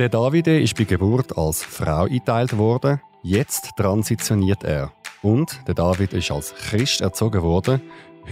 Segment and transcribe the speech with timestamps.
[0.00, 3.02] Der Davide ist bei Geburt als Frau eingeteilt worden.
[3.22, 4.94] Jetzt transitioniert er.
[5.20, 7.82] Und der David ist als Christ erzogen worden.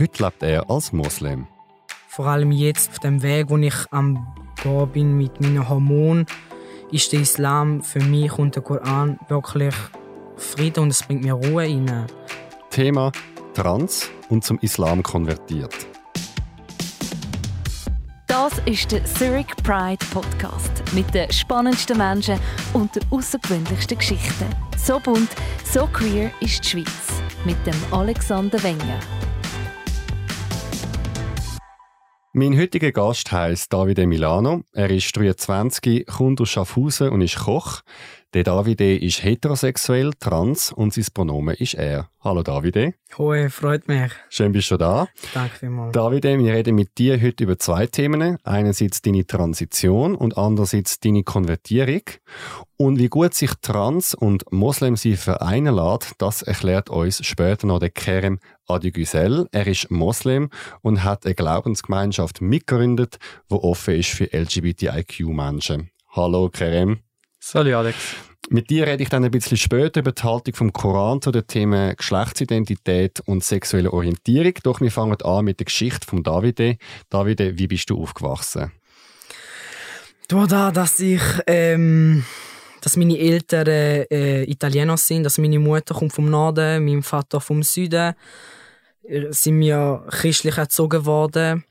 [0.01, 1.47] Heute lebt er als Moslem.
[2.07, 6.25] Vor allem jetzt auf dem Weg, wo ich am gehen bin mit meinen Hormonen,
[6.91, 9.75] ist der Islam für mich und der Koran wirklich
[10.37, 12.07] Frieden und es bringt mir Ruhe rein.
[12.71, 13.13] Thema
[13.53, 15.98] Trans und zum Islam konvertiert.
[18.59, 22.41] Das ist der Zurich Pride Podcast mit den spannendsten Menschen
[22.73, 24.47] und den außergewöhnlichsten Geschichten.
[24.77, 25.29] So bunt,
[25.65, 28.99] so queer ist die Schweiz mit dem Alexander Wenger.
[32.33, 34.63] Mein heutiger Gast heißt Davide Milano.
[34.73, 37.83] Er ist 23, kommt aus Schaffhausen und ist Koch.
[38.35, 42.11] Der Davide ist heterosexuell, trans und sein Pronomen ist er.
[42.21, 42.93] Hallo Davide.
[43.17, 44.13] Hoi, freut mich.
[44.29, 45.09] Schön bist du da.
[45.33, 45.93] Danke vielmals.
[45.93, 48.37] Davide, wir reden mit dir heute über zwei Themen.
[48.45, 52.03] Einerseits deine Transition und andererseits deine Konvertierung.
[52.77, 57.79] Und wie gut sich Trans und Moslem sie vereinen lässt, das erklärt uns später noch
[57.79, 59.49] der Kerem Adigüsel.
[59.53, 60.51] Er ist Moslem
[60.83, 63.17] und hat eine Glaubensgemeinschaft mitgegründet,
[63.51, 65.89] die offen ist für LGBTIQ-Menschen.
[66.11, 66.99] Hallo Kerem.
[67.41, 68.28] Salut Alex.
[68.51, 71.47] Mit dir rede ich dann ein bisschen später über die Haltung vom Koran zu den
[71.47, 74.55] Themen Geschlechtsidentität und sexuelle Orientierung.
[74.63, 76.79] Doch wir fangen an mit der Geschichte von Davide.
[77.11, 78.73] Davide, wie bist du aufgewachsen?
[80.29, 82.25] Durch da, dass ich, ähm,
[82.81, 87.63] dass meine Eltern äh, Italiener sind, dass meine Mutter kommt vom Norden, mein Vater vom
[87.63, 88.15] Süden,
[89.03, 91.65] äh, sind wir christlich erzogen worden.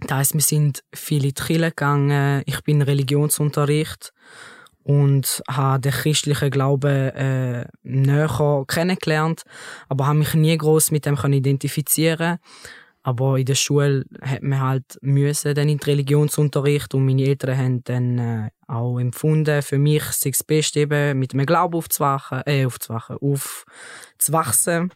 [0.00, 2.42] Das heisst, wir sind viele in die Kirche gegangen.
[2.46, 4.12] Ich bin Religionsunterricht
[4.84, 9.42] und habe den christlichen Glauben äh, näher kennengelernt,
[9.88, 12.38] aber habe mich nie groß mit dem können identifizieren.
[13.04, 17.58] Aber in der Schule hat man halt müssen dann in den Religionsunterricht und meine Eltern
[17.58, 22.42] haben dann äh, auch empfunden, für mich sei das Beste eben mit dem Glauben aufzuwachen,
[22.46, 24.92] äh, aufzuwachen, aufzuwachsen.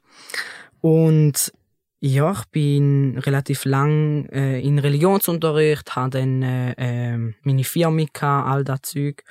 [0.80, 1.52] Und
[2.00, 8.48] ja, ich bin relativ lang äh, in Religionsunterricht, habe dann äh, äh, meine Firma gehabt,
[8.48, 9.24] all das Zeug.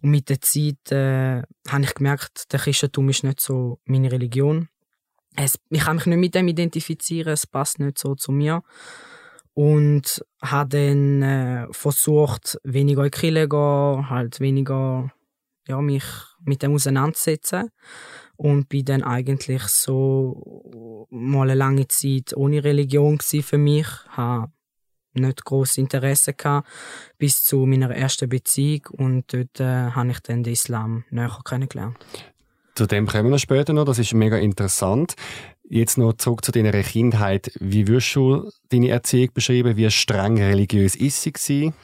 [0.00, 4.68] Und mit der Zeit äh, habe ich gemerkt, der Christentum ist nicht so meine Religion.
[5.36, 8.62] Es, ich kann mich nicht mit dem identifizieren, es passt nicht so zu mir.
[9.52, 15.12] Und habe dann äh, versucht, weniger in die Kirche gehen, halt weniger
[15.68, 16.04] ja, mich
[16.44, 17.70] mit dem auseinandersetzen
[18.40, 24.50] und bin dann eigentlich so mal eine lange Zeit ohne Religion für mich, habe
[25.12, 26.66] nicht groß Interesse gehabt,
[27.18, 31.98] bis zu meiner ersten Beziehung und dort äh, habe ich dann den Islam näher kennengelernt.
[32.74, 35.16] Zu dem kommen wir noch später noch, das ist mega interessant.
[35.68, 37.52] Jetzt noch zurück zu deiner Kindheit.
[37.60, 39.76] Wie würdest du deine Erziehung beschreiben?
[39.76, 41.74] Wie streng religiös ist sie gewesen?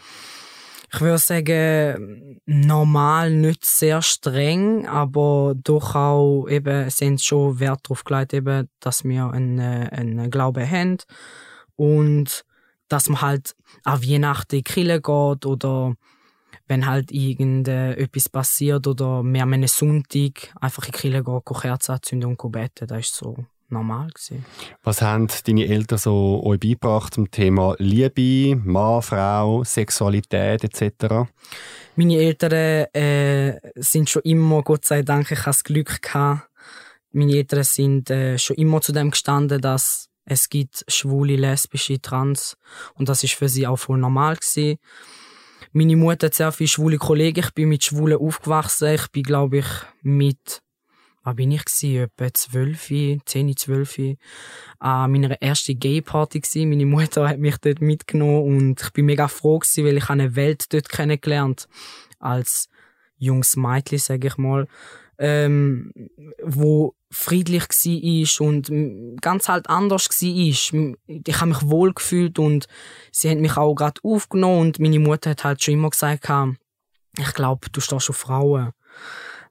[0.93, 8.05] Ich würde sagen, normal nicht sehr streng, aber doch auch eben, sind schon Wert darauf
[8.05, 10.99] gelegt, eben, dass wir einen, einen Glauben haben
[11.75, 12.45] und
[12.89, 15.95] dass man halt auf Weihnachten in die Kirche geht oder
[16.69, 22.37] wenn halt irgendetwas passiert oder mehr einen Sonntag einfach in die Kirche geht, Kerzen anzünden
[22.37, 24.45] und beten, das ist so normal gewesen.
[24.83, 31.29] Was haben deine Eltern so euch beigebracht zum Thema Liebe, Mann, Frau, Sexualität etc.?
[31.97, 32.53] Meine Eltern
[32.93, 36.49] äh, sind schon immer, Gott sei Dank, ich das Glück gehabt.
[37.13, 42.57] Meine Eltern sind äh, schon immer zu dem gestanden, dass es gibt schwule, lesbische, trans
[42.95, 44.79] und das ist für sie auch voll normal gewesen.
[45.73, 47.41] Meine Mutter hat sehr viele schwule Kollegen.
[47.41, 48.95] Ich bin mit Schwulen aufgewachsen.
[48.95, 49.67] Ich bin, glaube ich,
[50.03, 50.63] mit
[51.27, 51.99] was bin ich gsi?
[51.99, 52.93] Etwa zwölf,
[53.25, 53.99] zehn, zwölf.
[54.79, 56.67] An meiner ersten Gay-Party gsi.
[56.67, 60.37] Meine Mutter hat mich dort mitgenommen und ich bin mega froh gsi, weil ich eine
[60.37, 61.69] Welt dort kennengelernt
[62.21, 62.69] als
[63.19, 64.69] junges Mädchen, sag ich mal,
[65.19, 65.93] ähm,
[66.43, 68.71] wo friedlich ist und
[69.21, 70.23] ganz halt anders ist.
[70.23, 72.69] Ich habe mich wohl gefühlt und
[73.11, 76.29] sie hat mich auch gerade aufgenommen und meine Mutter hat halt schon immer gesagt,
[77.19, 78.73] ich glaube, du stehst auf Frauen.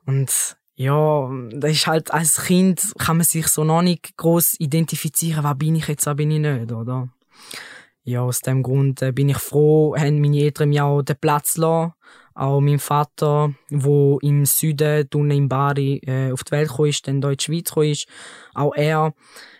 [0.05, 5.43] Und ja, das ist halt, als Kind kann man sich so noch nicht groß identifizieren,
[5.43, 7.09] was bin ich jetzt, was bin ich nicht, oder?
[8.03, 11.57] Ja, aus dem Grund äh, bin ich froh, haben meine Eltern mir auch den Platz
[11.57, 11.93] lassen.
[12.35, 17.07] Auch mein Vater, wo im Süden, unten in Bari, äh, auf die Welt gekommen ist,
[17.07, 18.07] dann in die Schweiz gekommen ist.
[18.53, 19.13] Auch er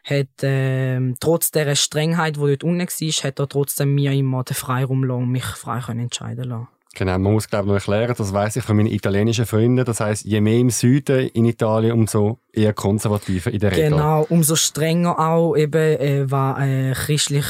[0.03, 4.55] hat, äh, trotz der Strengheit, die dort unten war, hat er trotzdem mir immer den
[4.55, 6.67] Freiraum lassen, mich frei entscheiden lassen.
[6.95, 9.85] Genau, man muss glaube ich noch erklären, das weiß ich von meinen italienischen Freunden.
[9.85, 13.91] Das heißt, je mehr im Süden in Italien, umso eher konservativer in der Regel.
[13.91, 17.45] Genau, umso strenger auch eben, äh, was äh, christlich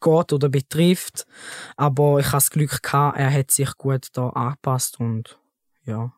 [0.00, 1.26] geht oder betrifft.
[1.76, 5.38] Aber ich habe das Glück gehabt, er hat sich gut da angepasst und
[5.84, 6.12] ja.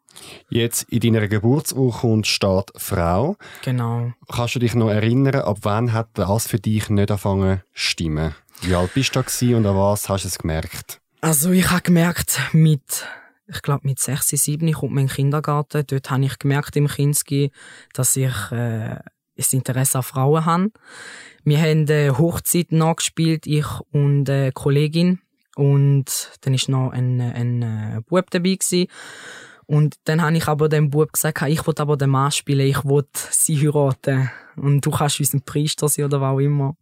[0.50, 3.37] Jetzt in deiner Geburtsurkunde steht Frau.
[3.64, 4.12] Genau.
[4.31, 8.34] Kannst du dich noch erinnern, ab wann hat das für dich nicht angefangen zu stimmen?
[8.60, 11.01] Wie alt bist du da und an was hast du es gemerkt?
[11.25, 13.07] Also ich habe gemerkt, mit,
[13.47, 15.87] ich glaube mit 6, 7 kommt mein Kindergarten.
[15.87, 17.53] Dort habe ich gemerkt im Kinski,
[17.95, 18.97] dass ich äh,
[19.37, 20.73] das Interesse an Frauen habe.
[21.45, 25.21] Wir haben eine Hochzeit nachgespielt, ich und eine Kollegin.
[25.55, 28.57] Und dann war noch ein, ein, ein Bub dabei.
[28.57, 28.89] Gewesen.
[29.67, 32.85] Und dann habe ich aber dem Bub gesagt, ich will aber den Mann spielen, ich
[32.85, 34.29] will sie heiraten.
[34.57, 36.77] Und du kannst unser Priester sein oder was auch immer.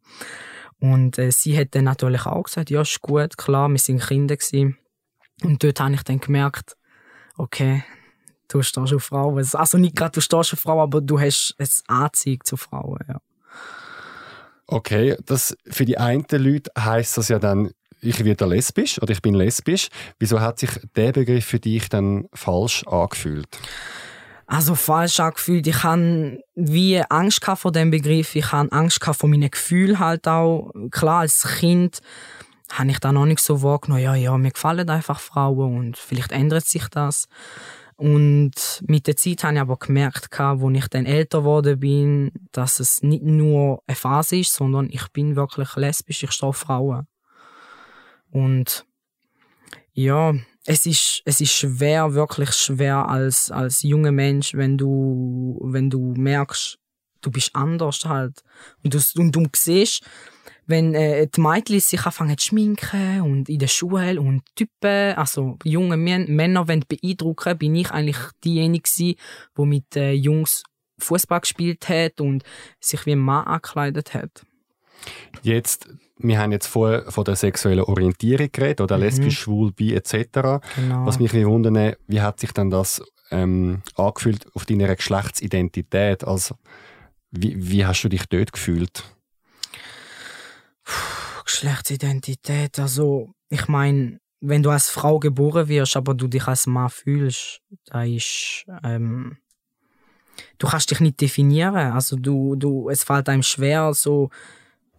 [0.80, 4.36] Und äh, sie hat dann natürlich auch gesagt, ja, ist gut, klar, wir sind Kinder
[4.36, 4.78] gewesen.
[5.42, 6.76] Und dort habe ich dann gemerkt,
[7.36, 7.84] okay,
[8.48, 9.46] du stehst auf Frauen.
[9.52, 13.20] Also nicht gerade du stehst auf Frauen, aber du hast ein Anziehung zu Frauen, ja.
[14.66, 19.20] Okay, das für die einen Leute heißt das ja dann, ich werde lesbisch oder ich
[19.20, 19.88] bin lesbisch.
[20.18, 23.48] Wieso hat sich der Begriff für dich dann falsch angefühlt?
[24.50, 25.68] Also falsch angefühlt.
[25.68, 28.34] Ich hatte wie Angst vor dem Begriff.
[28.34, 30.72] Ich hatte Angst vor meinen Gefühlen halt auch.
[30.90, 32.00] Klar, als Kind
[32.72, 36.32] habe ich da noch nicht so wahrgenommen, ja, ja, mir gefallen einfach Frauen und vielleicht
[36.32, 37.28] ändert sich das.
[37.94, 42.80] Und mit der Zeit habe ich aber gemerkt, wo ich dann älter geworden bin, dass
[42.80, 47.06] es nicht nur eine Phase ist, sondern ich bin wirklich lesbisch, ich stehe Frauen.
[48.30, 48.84] Und
[50.04, 55.90] ja, es ist, es ist schwer, wirklich schwer als, als junger Mensch, wenn du, wenn
[55.90, 56.78] du merkst,
[57.20, 58.42] du bist anders halt.
[58.82, 60.02] Und du, und du siehst,
[60.66, 65.58] wenn äh, die Mädchen sich anfangen zu schminken und in der Schule und Typen, also
[65.64, 69.16] junge Männer wollen beeindrucken, bin ich eigentlich diejenige die
[69.56, 70.62] mit äh, Jungs
[70.98, 72.44] Fußball gespielt hat und
[72.78, 74.46] sich wie ein Mann angekleidet hat.
[75.42, 75.88] Jetzt
[76.22, 79.04] wir haben jetzt vorher von der sexuellen Orientierung geredet, oder mhm.
[79.04, 80.60] lesbisch, schwul, bi etc.
[80.76, 81.06] Genau.
[81.06, 86.24] Was mich wundert, wie hat sich dann das ähm, angefühlt auf deiner Geschlechtsidentität?
[86.24, 86.56] Also,
[87.30, 89.04] wie, wie hast du dich dort gefühlt?
[90.84, 96.66] Puh, Geschlechtsidentität, also ich meine, wenn du als Frau geboren wirst, aber du dich als
[96.66, 99.38] Mann fühlst, da ist ähm,
[100.58, 101.92] du kannst dich nicht definieren.
[101.92, 104.30] Also du, du, es fällt einem schwer, so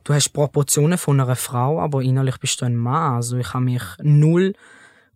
[0.03, 3.15] du hast Proportionen von einer Frau, aber innerlich bist du ein Mann.
[3.15, 4.53] Also ich habe mich null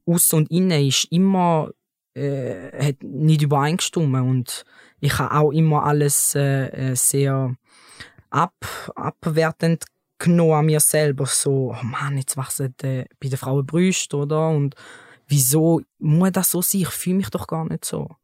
[0.05, 1.69] aus und innen ist immer
[2.13, 4.65] äh, hat nicht übereingestimmt und
[4.99, 7.55] ich habe auch immer alles äh, äh, sehr
[8.29, 8.53] ab,
[8.95, 9.85] abwertend
[10.17, 11.25] genommen an mir selber.
[11.25, 14.49] So, oh Mann, jetzt wachsen äh, bei der Frau Brüste, oder?
[14.49, 14.75] Und
[15.27, 16.81] wieso muss das so sein?
[16.81, 18.15] Ich fühle mich doch gar nicht so.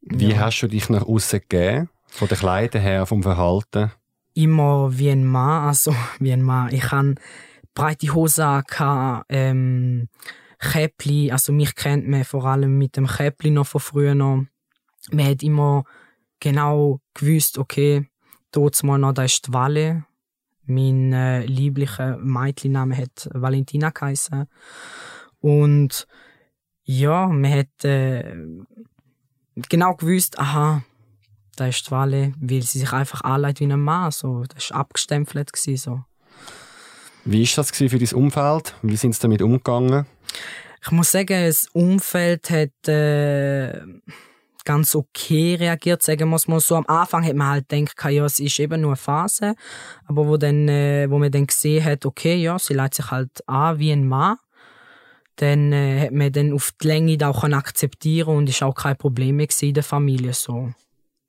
[0.00, 0.38] Wie ja.
[0.40, 1.88] hast du dich nach außen gegeben?
[2.06, 3.92] Von den Kleidern her, vom Verhalten?
[4.34, 6.72] Immer wie ein Mann, also wie ein Mann.
[6.72, 7.14] Ich hatte
[7.74, 10.08] breite Hosen an, ähm,
[10.58, 14.44] Käppli, also mich kennt man vor allem mit dem Käppli noch von früher noch.
[15.10, 15.84] Man hat immer
[16.38, 18.06] genau gewusst, okay,
[18.52, 20.04] dort mal noch, da ist Walle.
[20.64, 24.46] Mein äh, lieblicher Mädchenname hat Valentina geheißen.
[25.40, 26.06] Und
[26.84, 28.36] ja, man hat äh,
[29.68, 30.84] genau gewusst, aha,
[31.56, 34.10] da ist die Wale, weil sie sich einfach anlegt wie ein Mann.
[34.10, 34.44] So.
[34.54, 35.52] Das war abgestempelt.
[35.52, 36.04] Gewesen, so.
[37.24, 38.74] Wie war das für dein Umfeld?
[38.82, 40.06] Wie sind sie damit umgegangen?
[40.84, 43.80] Ich muss sagen, das Umfeld hat äh,
[44.64, 46.74] ganz okay reagiert, sagen wir es mal so.
[46.74, 49.54] Am Anfang hat man halt gedacht, ja, es ist eben nur eine Phase.
[50.06, 53.48] Aber wo, dann, äh, wo man dann gesehen hat, okay, ja, sie leitet sich halt
[53.48, 54.38] an wie ein Mann,
[55.36, 59.36] dann äh, hat man dann auf die Länge auch akzeptieren und ist auch kein Problem
[59.36, 60.72] mehr in der Familie so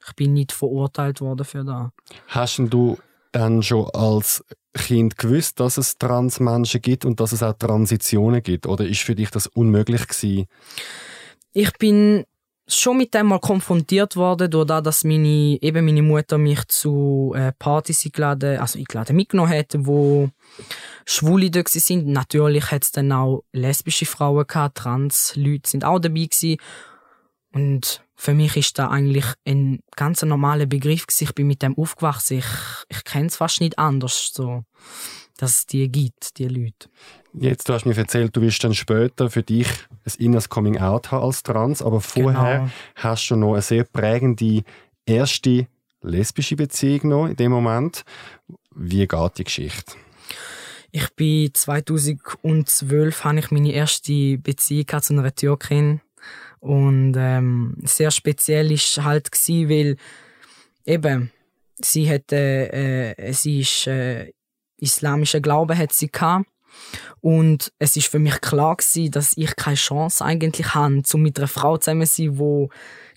[0.08, 1.90] ich bin nicht verurteilt worden für das.
[2.28, 2.98] Hast du
[3.32, 4.44] dann schon als
[4.74, 8.66] Kind gewusst, dass es Transmenschen gibt und dass es auch Transitionen gibt?
[8.66, 10.48] Oder ist für dich das unmöglich gewesen?
[11.52, 12.26] Ich bin
[12.68, 17.34] schon mit dem mal konfrontiert worden, durch das, dass meine, eben meine Mutter mich zu
[17.36, 20.30] äh, Partys eingeladen, also eingeladen mitgenommen hat, wo
[21.06, 22.08] Schwule dort sind.
[22.08, 26.58] Natürlich hat es dann auch lesbische Frauen gehabt, Trans-Leute sind auch dabei gewesen.
[27.52, 31.06] Und für mich ist da eigentlich ein ganz normaler Begriff.
[31.20, 32.40] Ich bin mit dem aufgewachsen.
[32.40, 32.46] Ich,
[32.90, 34.64] ich kenne es fast nicht anders, so,
[35.38, 36.90] dass es die gibt, die Leute.
[37.34, 39.68] Jetzt, du hast mir erzählt, du wirst dann später für dich
[40.06, 42.72] ein inneres Coming Out haben als Trans, aber vorher genau.
[42.96, 44.64] hast du noch eine sehr prägende
[45.06, 45.68] erste
[46.02, 48.04] lesbische Beziehung noch in dem Moment.
[48.76, 49.94] Wie geht die Geschichte?
[50.92, 56.02] Ich bin 2012 habe ich meine erste Beziehung zu einer Türkin
[56.64, 59.98] und ähm, sehr speziell ist halt gewesen, weil
[60.86, 61.30] eben
[61.76, 64.32] sie hat, äh, äh, sie ist äh,
[64.78, 66.46] islamischen Glauben hat sie gehabt.
[67.20, 71.38] Und es ist für mich klar gewesen, dass ich keine Chance eigentlich habe, um mit
[71.38, 72.68] einer Frau zusammen zu sein, die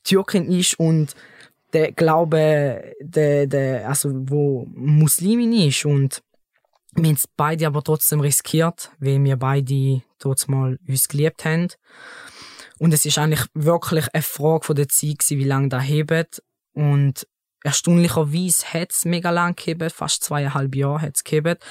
[0.02, 1.14] Türkin ist und
[1.72, 5.84] der Glaube, der, der, also wo Muslimin ist.
[5.84, 6.20] Und
[6.96, 11.68] wir haben es beide aber trotzdem riskiert, weil wir beide dort mal uns geliebt haben.
[12.78, 16.42] Und es ist eigentlich wirklich eine Frage von der Zeit gewesen, wie lange das hebt.
[16.74, 17.26] Und
[17.64, 21.64] erstaunlicherweise hat es mega lang gehebt, fast zweieinhalb Jahre hat es gehebt.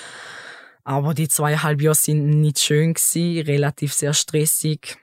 [0.83, 4.97] Aber die zweieinhalb Jahre sind nicht schön gewesen, relativ sehr stressig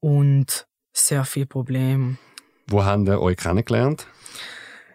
[0.00, 2.16] und sehr viel Probleme.
[2.66, 4.06] Wo habt ihr euch kennengelernt?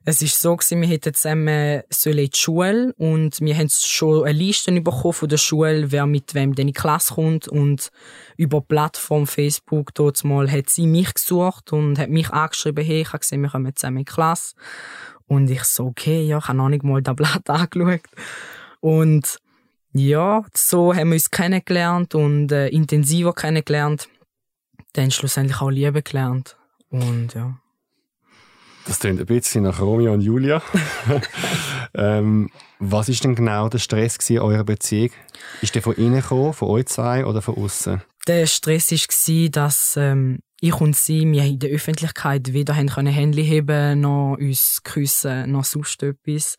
[0.06, 4.38] Es ist so gewesen, wir hätten zusammen in die Schule und wir haben schon eine
[4.38, 7.92] Liste bekommen von der Schule, wer mit wem in die Klasse kommt und
[8.38, 13.02] über die Plattform Facebook dort mal hat sie mich gesucht und hat mich angeschrieben, hey,
[13.02, 14.56] ich habe gesehen, wir kommen zusammen in die Klasse.
[15.28, 18.02] Und ich so, okay, ja, ich habe noch nicht mal das Blatt angeschaut.
[18.80, 19.38] Und
[19.92, 24.08] ja, so haben wir uns kennengelernt und äh, intensiver kennengelernt,
[24.94, 26.58] dann schlussendlich auch Liebe gelernt.
[26.90, 27.60] Und ja.
[28.90, 30.64] Das klingt ein bisschen nach Romeo und Julia.
[31.94, 35.12] ähm, was ist denn genau der Stress in eurer Beziehung?
[35.62, 38.02] Ist der von innen gekommen, von euch zwei oder von außen?
[38.26, 43.14] Der Stress war, dass ähm, ich und sie wir in der Öffentlichkeit weder haben können
[43.14, 46.58] Hände heben, noch uns küssen, noch sonst etwas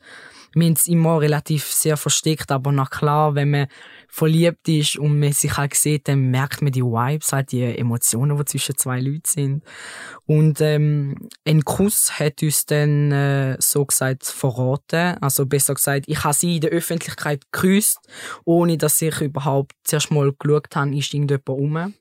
[0.52, 3.66] wir haben es immer relativ sehr versteckt, aber na klar, wenn man
[4.08, 8.36] verliebt ist und man sich halt sieht, dann merkt man die Vibes, halt die Emotionen,
[8.36, 9.64] die zwischen zwei Leuten sind.
[10.26, 16.24] Und ähm, ein Kuss hat uns dann äh, so gesagt verraten, also besser gesagt, ich
[16.24, 17.98] habe sie in der Öffentlichkeit geküsst,
[18.44, 21.94] ohne dass ich überhaupt zuerst mal geschaut habe, ist irgendjemand rum.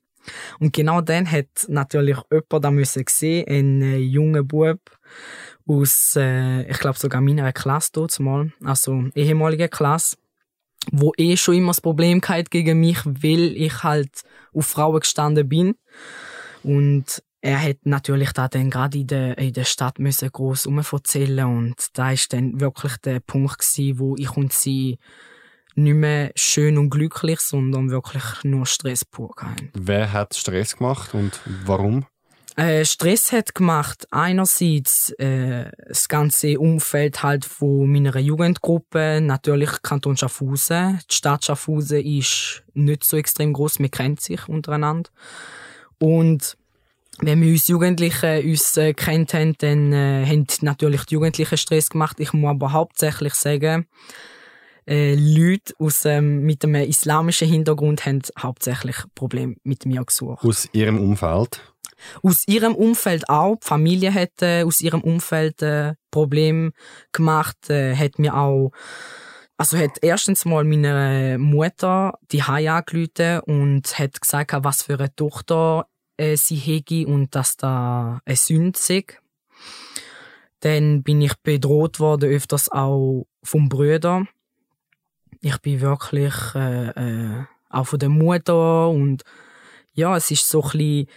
[0.59, 4.79] Und genau dann hat natürlich jemand da müssen sehen, ein äh, junger Bub,
[5.67, 10.17] aus, äh, ich glaube sogar meiner Klasse dort mal, also ehemalige Klasse,
[10.91, 14.23] wo eh schon immer das Problem hatte gegen mich, weil ich halt
[14.53, 15.75] auf Frauen gestanden bin.
[16.63, 21.45] Und er hat natürlich da dann gerade in der, in der Stadt müssen gross erzählen
[21.45, 24.97] und da ist dann wirklich der Punkt gewesen, wo ich und sie
[25.75, 29.71] nicht mehr schön und glücklich, sondern wirklich nur Stress pur hatten.
[29.73, 32.05] Wer hat Stress gemacht und warum?
[32.59, 34.05] Äh, Stress hat gemacht.
[34.11, 40.99] Einerseits äh, das ganze Umfeld halt von meiner Jugendgruppe, natürlich Kanton Schaffhausen.
[41.09, 45.09] Die Stadt Schaffhausen ist nicht so extrem groß, man kennt sich untereinander.
[45.99, 46.57] Und
[47.21, 51.89] wenn wir uns Jugendliche uns äh, kennt haben, dann äh, haben natürlich die Jugendlichen Stress
[51.89, 52.19] gemacht.
[52.19, 53.87] Ich muss aber hauptsächlich sagen,
[54.89, 60.43] äh, Leute aus, ähm, mit einem islamischen Hintergrund haben hauptsächlich Probleme mit mir gesucht.
[60.43, 61.61] Aus ihrem Umfeld?
[62.23, 63.57] aus ihrem Umfeld auch.
[63.57, 66.71] Die Familie hat äh, aus ihrem Umfeld äh, Problem
[67.11, 68.71] gemacht, äh, hat mir auch
[69.57, 75.13] also hat erstens mal meine Mutter die Hai angerufen und hat gesagt, was für eine
[75.13, 79.03] Tochter äh, sie hege und dass da eine Sünde sei.
[80.61, 84.25] Dann bin ich bedroht worden, öfters auch vom Brüder.
[85.41, 89.23] Ich bin wirklich äh, äh, auch von der Mutter und
[89.93, 91.07] ja, es ist so ein bisschen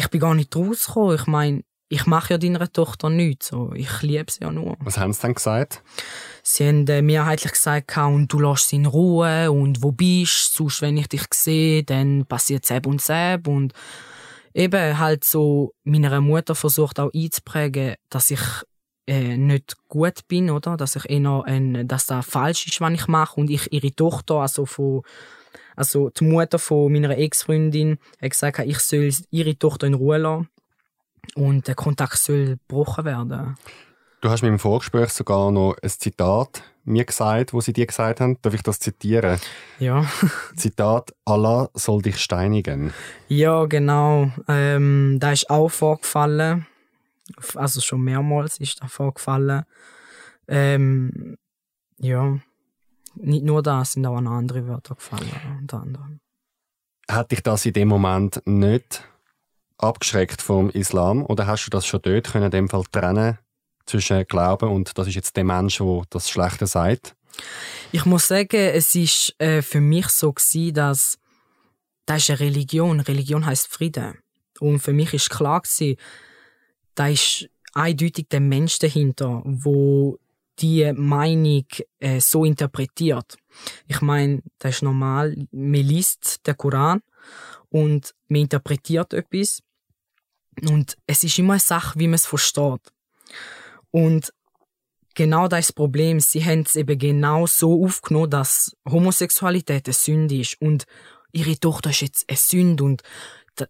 [0.00, 1.14] ich bin gar nicht rausgekommen.
[1.14, 3.48] Ich meine, ich mache ja deiner Tochter nichts.
[3.48, 3.72] So.
[3.74, 4.76] Ich liebe sie ja nur.
[4.80, 5.82] Was haben sie dann gesagt?
[6.42, 10.64] Sie haben äh, mehrheitlich gesagt, und du lässt sie in Ruhe und wo bist du?
[10.64, 13.48] Sonst, wenn ich dich sehe, dann passiert Zeb und Zeb.
[13.48, 13.72] Und
[14.54, 18.40] eben halt so meiner Mutter versucht auch einzuprägen, dass ich
[19.10, 20.76] äh, nicht gut bin, oder?
[20.76, 24.36] Dass ich eher, ein, dass das falsch ist, was ich mache und ich ihre Tochter,
[24.36, 25.02] also von
[25.74, 30.48] also die Mutter von meiner Ex-Freundin hat gesagt, ich soll ihre Tochter in Ruhe lassen
[31.34, 33.56] und der Kontakt soll gebrochen werden.
[34.20, 38.20] Du hast mir im Vorgespräch sogar noch ein Zitat mir gesagt, wo sie dir gesagt
[38.20, 38.36] haben.
[38.42, 39.38] Darf ich das zitieren?
[39.78, 40.04] Ja.
[40.56, 42.92] Zitat: Allah soll dich steinigen.
[43.28, 44.30] Ja, genau.
[44.48, 46.66] Ähm, da ist auch vorgefallen.
[47.54, 49.64] Also schon mehrmals ist da vorgefallen.
[50.48, 51.36] Ähm,
[51.98, 52.40] ja
[53.14, 55.30] nicht nur das, sind auch andere Wörter gefallen.
[55.60, 56.20] Unter anderem.
[57.10, 59.04] Hat dich das in dem Moment nicht
[59.78, 63.38] abgeschreckt vom Islam oder hast du das schon dort können, in dem Fall trennen
[63.86, 67.16] zwischen Glauben und das ist jetzt der Mensch, der das Schlechte sagt?
[67.90, 71.18] Ich muss sagen, es ist äh, für mich so gewesen, dass
[72.06, 73.00] das ist eine Religion.
[73.00, 74.18] Religion heißt Frieden.
[74.58, 75.96] Und für mich ist klar gewesen,
[77.00, 80.18] da ist eindeutig der Mensch dahinter, wo
[80.58, 81.64] die Meinung
[81.98, 83.38] äh, so interpretiert.
[83.88, 87.00] Ich meine, das ist normal, man liest den Koran
[87.70, 89.62] und man interpretiert etwas
[90.68, 92.92] und es ist immer eine Sache, wie man es versteht.
[93.90, 94.34] Und
[95.14, 96.20] genau das das Problem.
[96.20, 100.84] Sie haben es eben genau so aufgenommen, dass Homosexualität eine Sünde ist und
[101.32, 103.02] ihre Tochter ist jetzt eine Sünde und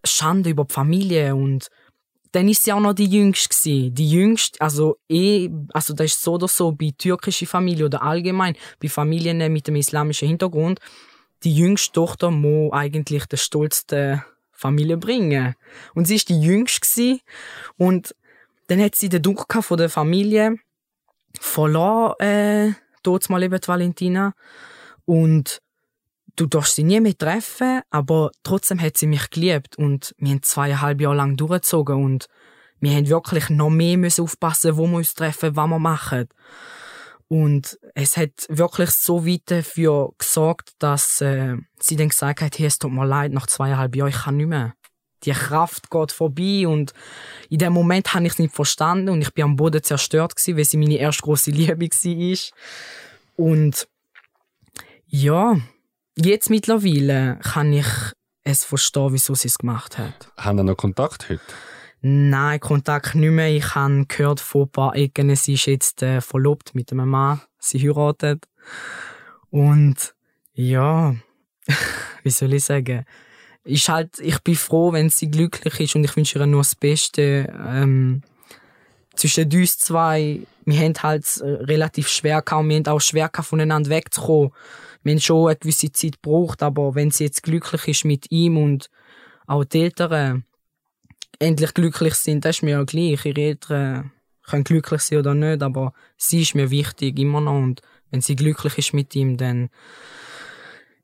[0.03, 1.69] Schande über die Familie und
[2.31, 3.95] dann ist sie auch noch die Jüngste gewesen.
[3.95, 8.55] Die Jüngste, also eh, also das ist so oder so bei türkischen Familien oder allgemein
[8.81, 10.79] bei Familien mit dem islamischen Hintergrund,
[11.43, 15.55] die jüngste Tochter muss eigentlich den Stolz der Familie bringen.
[15.95, 17.21] Und sie ist die Jüngste gewesen.
[17.77, 18.15] und
[18.67, 20.55] dann hat sie den Druck von der Familie
[21.39, 22.73] verloren, äh,
[23.03, 24.33] dort mal eben Valentina
[25.05, 25.61] und
[26.41, 30.41] du darfst sie nie mehr treffen, aber trotzdem hat sie mich geliebt und wir haben
[30.41, 32.27] zweieinhalb Jahre lang durchgezogen und
[32.79, 36.27] wir haben wirklich noch mehr müssen aufpassen, wo wir uns treffen, was wir machen.
[37.27, 42.65] Und es hat wirklich so weit dafür gesorgt, dass äh, sie dann gesagt hat, hey,
[42.65, 44.73] es tut mir leid, nach zweieinhalb Jahren, ich kann nicht mehr.
[45.23, 46.93] Die Kraft geht vorbei und
[47.49, 50.57] in dem Moment habe ich es nicht verstanden und ich bin am Boden zerstört gewesen,
[50.57, 52.37] weil sie meine erste große Liebe war.
[53.37, 53.87] Und
[55.05, 55.57] ja,
[56.17, 57.87] Jetzt mittlerweile kann ich
[58.43, 60.31] es verstehen, wieso sie es gemacht hat.
[60.37, 61.41] Haben Sie noch Kontakt heute?
[62.01, 63.55] Nein, Kontakt nicht mehr.
[63.55, 67.41] Ich habe gehört von ein paar Ecken, sie ist jetzt äh, verlobt mit einem Mann.
[67.59, 68.45] Sie heiratet.
[69.51, 70.15] Und
[70.53, 71.15] ja,
[72.23, 73.05] wie soll ich sagen?
[73.63, 76.75] Ist halt, ich bin froh, wenn sie glücklich ist und ich wünsche ihr nur das
[76.75, 77.53] Beste.
[77.67, 78.23] Ähm,
[79.15, 83.47] zwischen uns zwei, wir haben halt äh, relativ schwer gehabt, wir haben auch schwer gehabt,
[83.47, 84.51] voneinander wegzukommen
[85.03, 88.57] wir haben schon eine gewisse Zeit gebraucht, aber wenn sie jetzt glücklich ist mit ihm
[88.57, 88.89] und
[89.47, 90.45] auch die Eltern
[91.39, 93.25] endlich glücklich sind, das ist mir ja gleich.
[93.25, 94.11] Ihre Eltern
[94.43, 97.57] können glücklich sein oder nicht, aber sie ist mir wichtig, immer noch.
[97.57, 99.69] Und wenn sie glücklich ist mit ihm, dann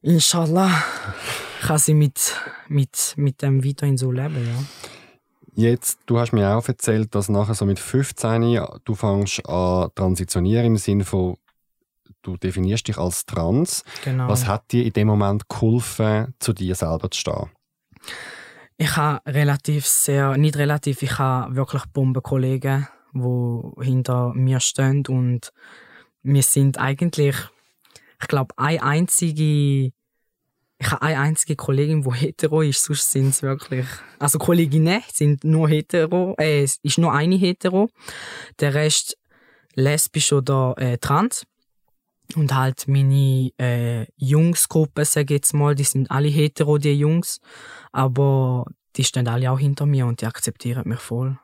[0.02, 0.84] inshallah
[1.62, 2.36] kann sie mit,
[2.68, 4.64] mit, mit dem weiterhin so leben, ja.
[5.58, 10.68] Jetzt, du hast mir auch erzählt, dass nachher so mit 15 du fängst an transitionieren
[10.68, 11.38] im Sinne von
[12.22, 13.84] du definierst dich als trans.
[14.04, 14.28] Genau.
[14.28, 17.50] Was hat dir in dem Moment geholfen, zu dir selber zu stehen?
[18.78, 25.52] Ich habe relativ sehr, nicht relativ, ich habe wirklich Bombenkollegen, die hinter mir stehen und
[26.22, 27.36] wir sind eigentlich,
[28.22, 29.92] ich glaube, eine einzige
[30.80, 33.86] ich habe eine einzige Kollegin, die hetero ist, sonst sind es wirklich,
[34.20, 37.90] also Kolleginnen sind nur hetero, äh, es ist nur eine hetero,
[38.60, 39.18] der Rest
[39.74, 41.46] lesbisch oder äh, trans.
[42.36, 47.40] Und halt meine äh, Jungsgruppe, sag ich jetzt mal, die sind alle hetero, die Jungs.
[47.94, 48.66] Aber
[48.98, 51.40] die stehen alle auch hinter mir und die akzeptieren mich voll.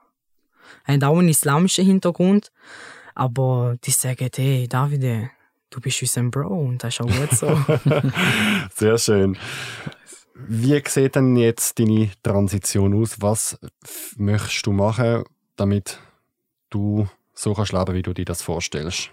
[0.86, 2.52] Haben auch einen islamischen Hintergrund,
[3.15, 5.30] aber die sagen, hey, Davide,
[5.74, 7.60] du bist unser Bro und das ist auch gut so.
[8.76, 9.38] Sehr schön.
[10.36, 13.22] Wie sieht denn jetzt deine Transition aus?
[13.22, 13.58] Was
[14.18, 15.24] möchtest du machen,
[15.56, 16.00] damit
[16.70, 19.12] du so kannst leben, wie du dir das vorstellst?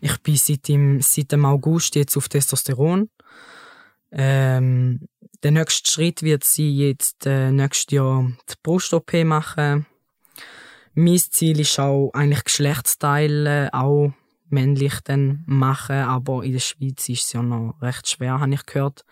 [0.00, 3.10] Ich bin seit dem, seit dem August jetzt auf Testosteron.
[4.12, 5.06] Ähm,
[5.42, 9.86] der nächste Schritt wird sein, jetzt äh, nächstes Jahr die Brust-OP machen.
[10.94, 14.12] Mein Ziel ist auch eigentlich Geschlechtsteile auch
[14.52, 18.66] männlich dann machen, aber in der Schweiz ist es ja noch recht schwer, habe ich
[18.66, 19.04] gehört.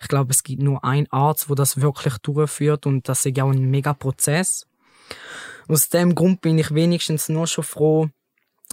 [0.00, 3.44] Ich glaube, es gibt nur einen Arzt, wo das wirklich durchführt und das ist ja
[3.44, 4.66] auch ein mega Prozess.
[5.68, 8.08] Aus dem Grund bin ich wenigstens nur schon froh,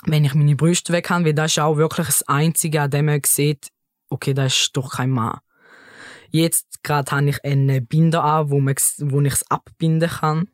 [0.06, 3.06] wenn ich meine Brüste weg habe, weil das ist auch wirklich das Einzige, an dem
[3.06, 3.70] man sieht,
[4.10, 5.40] okay, das ist doch kein Mann.
[6.36, 10.48] Jetzt gerade habe ich einen Binder an, wo, man, wo ich es abbinden kann.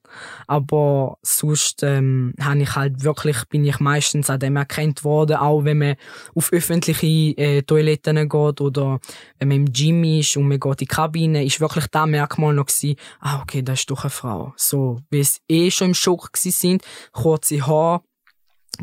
[0.45, 5.63] Aber sonst ähm, habe ich halt wirklich, bin ich meistens an dem erkannt worden, auch
[5.63, 5.95] wenn man
[6.35, 8.99] auf öffentliche äh, Toiletten geht oder
[9.37, 12.53] wenn man im Gym ist und man geht in die Kabine, ist wirklich da Merkmal
[12.53, 14.51] noch gewesen, ah, okay, das ist doch eine Frau.
[14.57, 18.01] So, weil es eh schon im Schock sind, kurze Haare,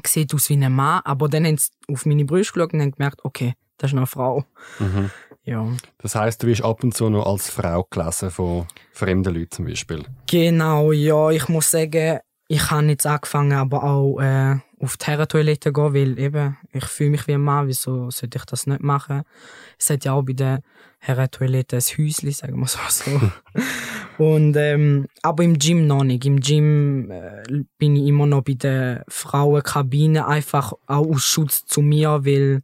[0.06, 2.92] sieht aus wie ein Mann, aber dann haben sie auf meine Brüste geschaut und haben
[2.92, 4.44] gemerkt, okay, das ist eine Frau.
[4.78, 5.10] Mhm.
[5.46, 5.64] Ja.
[5.98, 9.64] Das heißt, du wirst ab und zu noch als Frau gelesen von fremden Leuten zum
[9.64, 10.04] Beispiel?
[10.26, 11.30] Genau, ja.
[11.30, 16.18] Ich muss sagen, ich habe jetzt angefangen, aber auch äh, auf die Herrentoilette gehen, weil
[16.18, 19.22] eben, ich fühle mich wie ein Mann, wieso sollte ich das nicht machen?
[19.78, 20.60] Es hat ja auch bei der
[20.98, 22.78] Herrentoilette ein Häuschen, sagen wir so.
[22.88, 23.20] so.
[24.18, 26.24] Und, ähm, aber im Gym noch nicht.
[26.24, 27.42] Im Gym äh,
[27.78, 32.62] bin ich immer noch bei der Frauenkabine, einfach auch aus Schutz zu mir, weil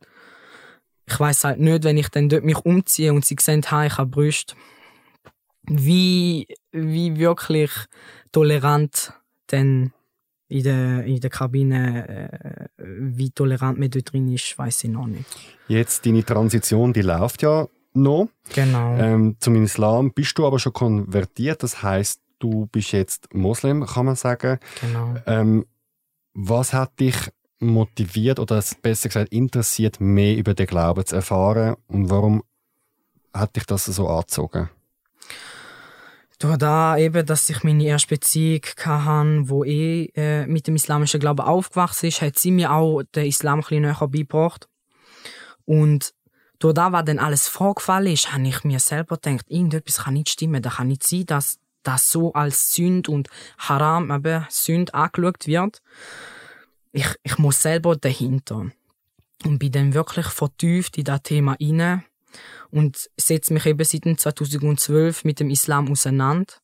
[1.12, 3.98] ich weiß halt nicht, wenn ich dann dort mich umziehe und sie sehen, ha, ich
[3.98, 4.55] habe Brüste,
[5.64, 7.70] wie, wie wirklich
[8.33, 9.12] tolerant
[9.51, 9.92] denn
[10.48, 15.07] in der, in der Kabine, äh, wie tolerant man dort drin ist, weiß ich noch
[15.07, 15.25] nicht.
[15.68, 18.29] Jetzt, deine Transition, die läuft ja noch.
[18.55, 18.96] Genau.
[18.96, 24.07] Ähm, zum Islam bist du aber schon konvertiert, das heißt, du bist jetzt Moslem, kann
[24.07, 24.59] man sagen.
[24.81, 25.14] Genau.
[25.27, 25.64] Ähm,
[26.35, 27.16] was hat dich
[27.62, 31.77] motiviert oder besser gesagt interessiert, mehr über den Glauben zu erfahren?
[31.88, 32.42] Und warum
[33.33, 34.68] hat dich das so angezogen?
[36.38, 41.20] Durch da eben, dass ich meine erste Beziehung hatte, wo eh äh, mit dem islamischen
[41.20, 44.68] Glauben aufgewachsen ist, hat sie mir auch den Islam ein bisschen näher beigebracht.
[45.64, 46.12] Und
[46.59, 50.31] durch da, was dann alles vorgefallen ist, habe ich mir selber gedacht, irgendetwas kann nicht
[50.31, 50.62] stimmen.
[50.62, 55.81] Da kann nicht sein, dass das so als Sünd und Haram, aber Sünd angeschaut wird.
[56.92, 58.70] Ich, ich muss selber dahinter.
[59.44, 62.05] Und bin dann wirklich vertieft in das Thema inne
[62.70, 66.55] und setze mich eben seit 2012 mit dem Islam auseinander.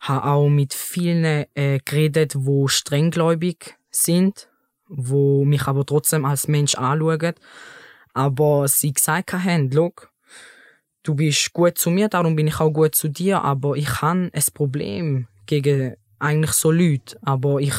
[0.00, 4.48] Habe auch mit vielen äh, geredet, wo strenggläubig sind,
[4.88, 7.34] wo mich aber trotzdem als Mensch anschauen.
[8.12, 10.10] Aber sie gesagt haben, Look,
[11.02, 14.30] du bist gut zu mir, darum bin ich auch gut zu dir, aber ich habe
[14.32, 17.74] ein Problem gegen eigentlich so Leute, aber ich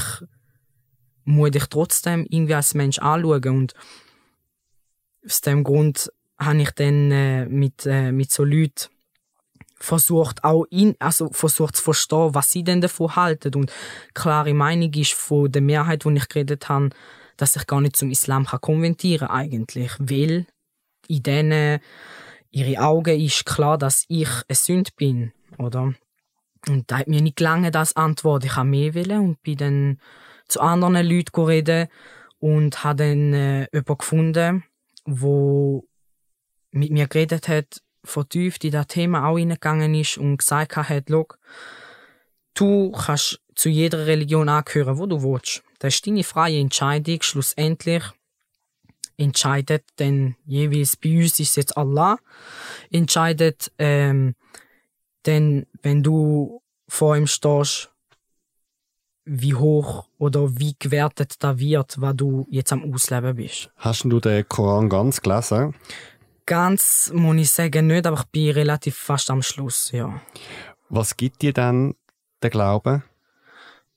[1.24, 3.74] muss dich trotzdem irgendwie als Mensch anschauen und
[5.26, 8.90] aus dem Grund habe ich dann äh, mit, äh, mit so Leuten
[9.76, 13.72] versucht auch in, also versucht zu verstehen, was sie denn davon halten und
[14.14, 16.90] klare Meinung ist von der Mehrheit, wo ich geredet habe,
[17.38, 20.46] dass ich gar nicht zum Islam kann konventieren eigentlich, weil
[21.08, 21.80] in denen
[22.52, 25.94] ihre Augen ist klar, dass ich ein Sünd bin, oder?
[26.68, 28.46] Und da hat mir nicht lange das Antwort.
[28.46, 29.98] Ich habe mehr wollen und bin dann
[30.52, 31.88] zu anderen Leuten reden
[32.40, 34.64] und habe dann äh, jemanden gefunden,
[35.06, 35.88] wo
[36.72, 41.38] mit mir geredet hat, vertieft in das Thema auch hineingegangen ist und gesagt hat, Look,
[42.54, 45.64] du kannst zu jeder Religion angehören, wo du willst.
[45.80, 47.22] Das ist deine freie Entscheidung.
[47.22, 48.04] Schlussendlich
[49.18, 52.18] entscheidet dann jeweils, bei uns ist jetzt Allah,
[52.90, 54.36] entscheidet, ähm,
[55.26, 57.91] denn wenn du vor ihm stehst,
[59.34, 63.72] wie hoch oder wie gewertet da wird, was du jetzt am Ausleben bist.
[63.78, 65.74] Hast du den Koran ganz gelesen?
[66.46, 70.20] Ganz muss ich sagen nicht, aber ich bin relativ fast am Schluss, ja.
[70.90, 71.96] Was gibt dir dann
[72.42, 73.04] der Glaube?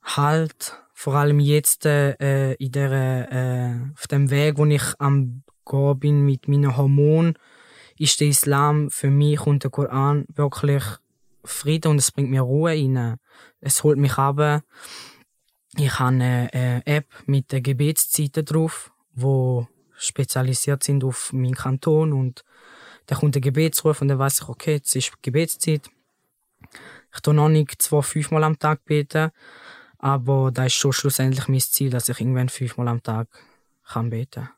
[0.05, 5.99] Halt, vor allem jetzt äh, in der, äh, auf dem Weg, wo ich am gehen
[5.99, 7.35] bin mit meinen Hormonen,
[7.99, 10.85] ist der Islam für mich und der Koran wirklich
[11.42, 13.18] Frieden und es bringt mir Ruhe rein.
[13.61, 14.62] Es holt mich ab.
[15.76, 22.44] Ich habe eine App mit den Gebetszeiten drauf, wo spezialisiert sind auf meinen Kanton und
[23.06, 25.90] da kommt der Gebetsruf und dann weiß ich, okay, jetzt ist Gebetszeit.
[27.14, 29.30] Ich tue noch nicht zwei, fünfmal am Tag beten,
[29.98, 33.28] aber da ist schon schlussendlich mein Ziel, dass ich irgendwann fünfmal am Tag
[33.87, 34.48] kann beten.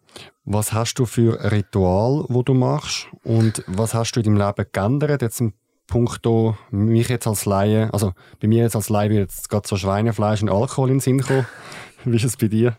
[0.45, 4.47] Was hast du für ein Ritual, wo du machst und was hast du in deinem
[4.47, 5.23] Leben geändert?
[5.23, 5.53] Jetzt im
[5.87, 9.77] Punkto mich jetzt als Laie, also bei mir jetzt als Laie wird jetzt gerade so
[9.77, 11.47] Schweinefleisch und Alkohol in den Sinn kommen.
[12.05, 12.77] Wie ist es bei dir?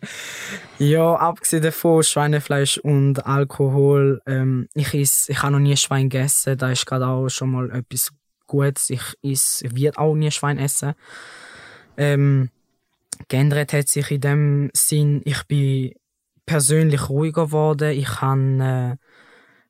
[0.80, 6.72] Ja, abgesehen davon, Schweinefleisch und Alkohol, ähm, ich ich habe noch nie Schwein gegessen, da
[6.72, 8.12] ist gerade auch schon mal etwas
[8.48, 8.90] Gutes.
[8.90, 10.94] Ich is, wird auch nie Schwein essen.
[11.98, 12.50] Ähm,
[13.28, 15.94] geändert hat sich in dem Sinn, ich bin
[16.46, 18.96] persönlich ruhiger geworden, ich kann äh,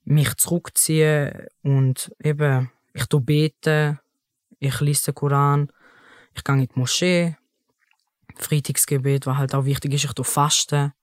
[0.05, 3.99] mich zurückziehen und eben, ich tu bete,
[4.59, 5.71] ich lese den Koran,
[6.33, 7.35] ich gehe in die Moschee,
[8.35, 10.93] Freitagsgebet, was halt auch wichtig ist, ich tu fasten.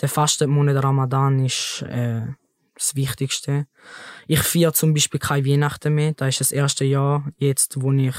[0.00, 2.26] Der Fastenmonat Ramadan ist äh,
[2.74, 3.66] das Wichtigste.
[4.26, 6.12] Ich feiere zum Beispiel keine Weihnachten mehr.
[6.12, 8.16] Das ist das erste Jahr jetzt, wo ich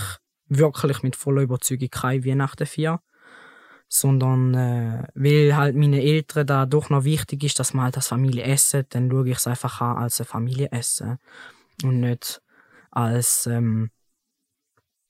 [0.47, 3.01] wirklich mit voller Überzeugung keine Weihnachten feiere.
[3.89, 8.07] Sondern äh, weil halt meine Eltern da doch noch wichtig ist, dass man halt als
[8.07, 11.19] Familie essen, dann schaue ich es einfach an als eine Familie essen.
[11.83, 12.41] Und nicht
[12.95, 13.89] als ähm,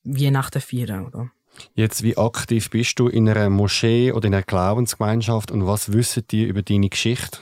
[0.04, 1.32] Weihnachten feiern, oder?
[1.76, 6.26] Jetzt, wie aktiv bist du in einer Moschee oder in einer Glaubensgemeinschaft und was wissen
[6.30, 7.40] die über deine Geschichte?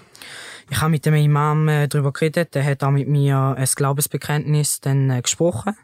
[0.70, 2.56] Ich habe mit dem Imam äh, darüber geredet.
[2.56, 5.76] Der hat auch mit mir ein Glaubensbekenntnis dann äh, gesprochen.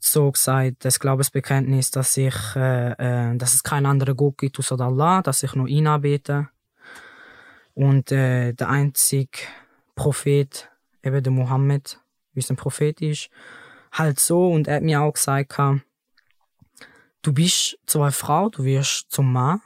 [0.00, 4.80] So gesagt, das Glaubensbekenntnis, dass ich, äh, äh, dass es keinen anderen Gott gibt außer
[4.80, 6.48] Allah, dass ich nur ihn anbete.
[7.74, 9.38] Und äh, der einzige
[9.94, 10.68] Prophet,
[11.02, 11.98] eben der Mohammed,
[12.34, 13.30] wie ein Prophet ist,
[13.92, 14.50] halt so.
[14.50, 15.58] Und er hat mir auch gesagt,
[17.22, 19.60] du bist zwar eine Frau, du wirst zum Mann,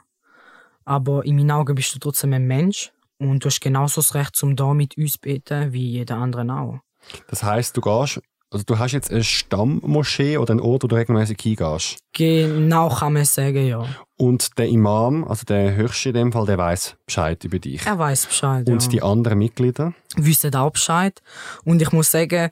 [0.85, 4.35] aber in meinen Augen bist du trotzdem ein Mensch und du hast genauso das Recht,
[4.35, 6.79] zum da mit uns zu beten, wie jeder andere auch.
[7.27, 10.95] Das heißt, du gehst, also du hast jetzt eine Stammmoschee oder einen Ort, wo du
[10.95, 11.97] regelmäßig hingehst?
[12.13, 13.85] Genau kann man sagen, ja.
[14.17, 17.85] Und der Imam, also der Höchste in dem Fall, der weiß Bescheid über dich.
[17.85, 18.67] Er weiß Bescheid.
[18.67, 18.89] Und ja.
[18.89, 19.93] die anderen Mitglieder?
[20.15, 21.21] Wissen auch Bescheid.
[21.63, 22.49] Und ich muss sagen,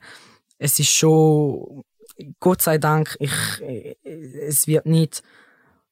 [0.58, 1.84] es ist schon
[2.40, 3.32] Gott sei Dank, ich,
[4.04, 5.22] es wird nicht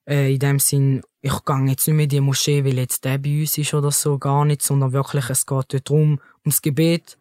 [0.08, 3.18] Äh, in dem Sinn, ich gehe jetzt nicht mehr in die Moschee, weil jetzt der
[3.18, 7.18] bei uns ist oder so, gar nicht, sondern wirklich, es geht dort darum, ums Gebet.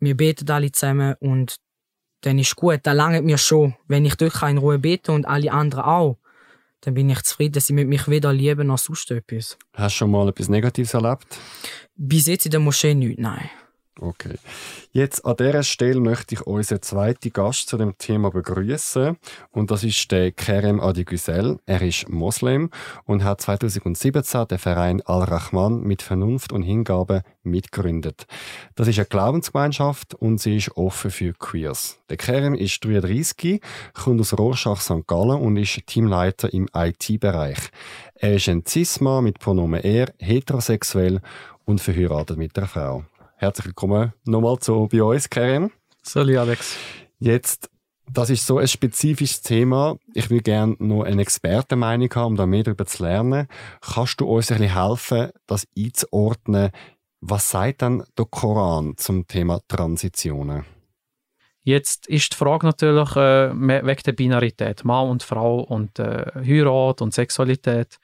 [0.00, 1.56] Wir beten alle zusammen und
[2.22, 3.74] dann ist gut, dann langt mir schon.
[3.86, 6.18] Wenn ich dort in Ruhe bete und alle anderen auch,
[6.80, 7.60] dann bin ich zufrieden.
[7.60, 9.58] Sie mit mich weder lieben noch sonst etwas.
[9.74, 11.26] Hast du schon mal etwas Negatives erlebt?
[11.94, 13.50] Bis jetzt in der Moschee nicht, nein.
[14.02, 14.34] Okay.
[14.90, 19.16] Jetzt an dieser Stelle möchte ich unseren zweiten Gast zu dem Thema begrüßen
[19.52, 21.60] und das ist der Kerem Adigüsel.
[21.66, 22.70] Er ist Moslem
[23.04, 28.26] und hat 2017 den Verein Al-Rahman mit Vernunft und Hingabe mitgegründet.
[28.74, 31.98] Das ist eine Glaubensgemeinschaft und sie ist offen für Queers.
[32.10, 33.60] Der Kerem ist 33,
[33.94, 35.06] kommt aus Rorschach St.
[35.06, 37.70] Gallen und ist Teamleiter im IT-Bereich.
[38.16, 41.20] Er ist ein Cis-Mann mit Pronomen er, heterosexuell
[41.64, 43.04] und verheiratet mit einer Frau.
[43.42, 45.72] Herzlich willkommen nochmal zu bei uns, Karim.
[46.00, 46.76] Salut, Alex.
[47.18, 47.68] Jetzt,
[48.08, 49.96] das ist so ein spezifisches Thema.
[50.14, 53.48] Ich will gerne noch eine Expertenmeinung haben, um da mehr darüber zu lernen.
[53.80, 56.70] Kannst du uns ein bisschen helfen, das einzuordnen?
[57.20, 60.64] Was sagt dann der Koran zum Thema Transitionen?
[61.64, 67.02] Jetzt ist die Frage natürlich äh, wegen der Binarität, Mann und Frau und äh, Heirat
[67.02, 67.98] und Sexualität.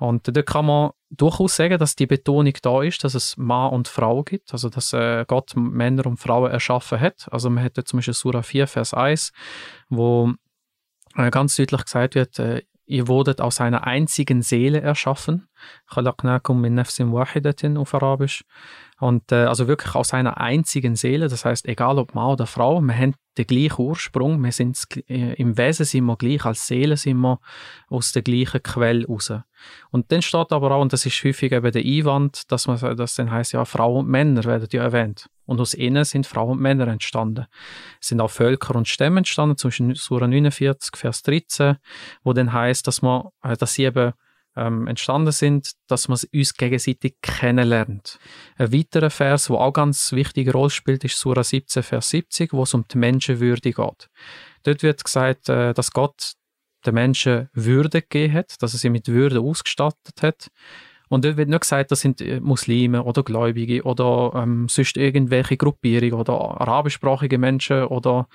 [0.00, 3.87] Und da kann man durchaus sagen, dass die Betonung da ist, dass es Mann und
[3.87, 7.27] Frau gibt, also dass äh, Gott Männer und Frauen erschaffen hat.
[7.31, 9.31] Also man hätte zum Beispiel Surah 4, Vers 1,
[9.89, 10.33] wo
[11.15, 15.47] äh, ganz deutlich gesagt wird, äh, ihr wurdet aus einer einzigen Seele erschaffen.
[15.85, 18.43] خلقناكم من نفس واحدة auf Arabisch.
[19.00, 22.82] Und äh, also wirklich aus einer einzigen Seele, das heißt, egal ob Mann oder Frau,
[22.82, 26.98] wir haben den gleichen Ursprung, wir sind äh, im Wesen sind wir gleich, als Seele
[26.98, 27.40] sind wir
[27.88, 29.32] aus der gleichen Quelle raus.
[29.90, 33.14] Und dann steht aber auch, und das ist häufig eben der Einwand, dass man das
[33.14, 35.30] dann heißt ja, Frauen und Männer werden ja erwähnt.
[35.46, 37.46] Und aus ihnen sind Frauen und Männer entstanden.
[38.02, 41.76] Es sind auch Völker und Stämme entstanden, zum Beispiel Sura 49, Vers 13,
[42.22, 44.12] wo dann heißt, dass man, äh, dass sie eben
[44.60, 48.18] ähm, entstanden sind, dass man uns gegenseitig kennenlernt.
[48.56, 52.62] Ein weiterer Vers, wo auch ganz wichtige Rolle spielt, ist Surah 17, Vers 70, wo
[52.64, 54.10] es um die Menschenwürde geht.
[54.62, 56.34] Dort wird gesagt, äh, dass Gott
[56.86, 60.48] den Menschen Würde gegeben hat, dass er sie mit Würde ausgestattet hat.
[61.10, 65.56] Und dort wird nicht gesagt, das sind äh, Muslime oder Gläubige oder ähm, sonst irgendwelche
[65.56, 68.28] Gruppierungen oder arabischsprachige Menschen oder,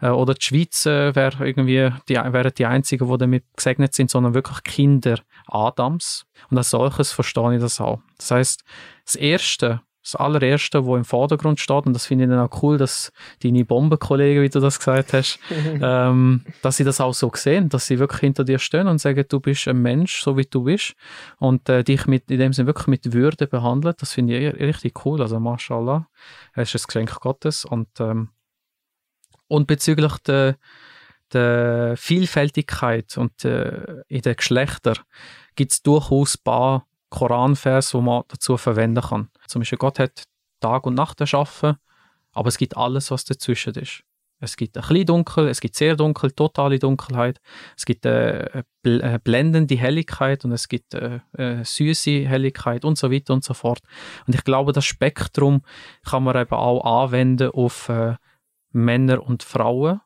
[0.00, 4.10] äh, oder die Schweiz äh, wäre irgendwie die, wären die einzigen, die damit gesegnet sind,
[4.10, 6.24] sondern wirklich Kinder Adams.
[6.50, 8.00] Und als solches verstehe ich das auch.
[8.16, 8.64] Das heißt,
[9.04, 12.76] das Erste, das allererste, wo im Vordergrund steht, und das finde ich dann auch cool,
[12.76, 13.12] dass
[13.42, 15.38] deine Bombenkollegen, wie du das gesagt hast,
[15.80, 19.24] ähm, dass sie das auch so sehen, dass sie wirklich hinter dir stehen und sagen,
[19.28, 20.94] du bist ein Mensch, so wie du bist,
[21.38, 24.02] und äh, dich mit, in dem Sinne wirklich mit Würde behandelt.
[24.02, 25.22] Das finde ich richtig cool.
[25.22, 26.08] Also, mashallah,
[26.54, 27.64] es ist ein Geschenk Gottes.
[27.64, 28.30] Und, ähm,
[29.46, 30.56] und bezüglich der,
[31.32, 34.98] der Vielfältigkeit und äh, in den Geschlechtern
[35.54, 39.28] gibt es durchaus ein paar Koranvers, die man dazu verwenden kann.
[39.52, 40.22] Zum Beispiel Gott hat
[40.60, 41.76] Tag und Nacht erschaffen,
[42.32, 44.02] aber es gibt alles, was dazwischen ist.
[44.40, 47.38] Es gibt ein bisschen dunkel, es gibt sehr dunkel, totale Dunkelheit,
[47.76, 52.96] es gibt äh, eine blendende Helligkeit und es gibt eine äh, äh, süße Helligkeit und
[52.96, 53.80] so weiter und so fort.
[54.26, 55.60] Und ich glaube, das Spektrum
[56.02, 58.16] kann man eben auch anwenden auf äh,
[58.70, 60.00] Männer und Frauen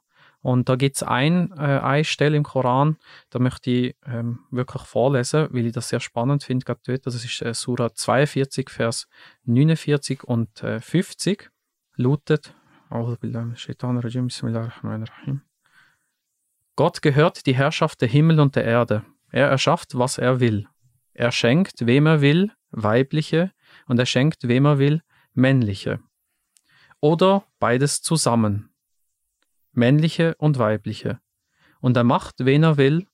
[0.46, 2.98] und da gibt es ein, äh, eine Stelle im Koran,
[3.30, 7.04] da möchte ich ähm, wirklich vorlesen, weil ich das sehr spannend finde, gerade dort.
[7.04, 9.08] Das ist äh, Surah 42, Vers
[9.42, 11.50] 49 und äh, 50.
[11.96, 12.54] Lautet,
[16.76, 19.02] Gott gehört die Herrschaft der Himmel und der Erde.
[19.32, 20.68] Er erschafft, was er will.
[21.12, 23.50] Er schenkt, wem er will, weibliche,
[23.88, 25.02] und er schenkt, wem er will,
[25.34, 25.98] männliche.
[27.00, 28.70] Oder beides zusammen
[29.76, 31.20] männliche und weibliche,
[31.80, 33.06] und er macht, wen er will,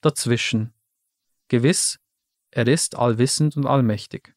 [0.00, 0.72] dazwischen.
[1.48, 1.98] Gewiss,
[2.50, 4.34] er ist allwissend und allmächtig.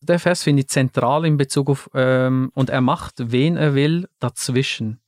[0.00, 4.08] Der Vers finde ich zentral in Bezug auf, ähm, und er macht, wen er will,
[4.18, 5.00] dazwischen.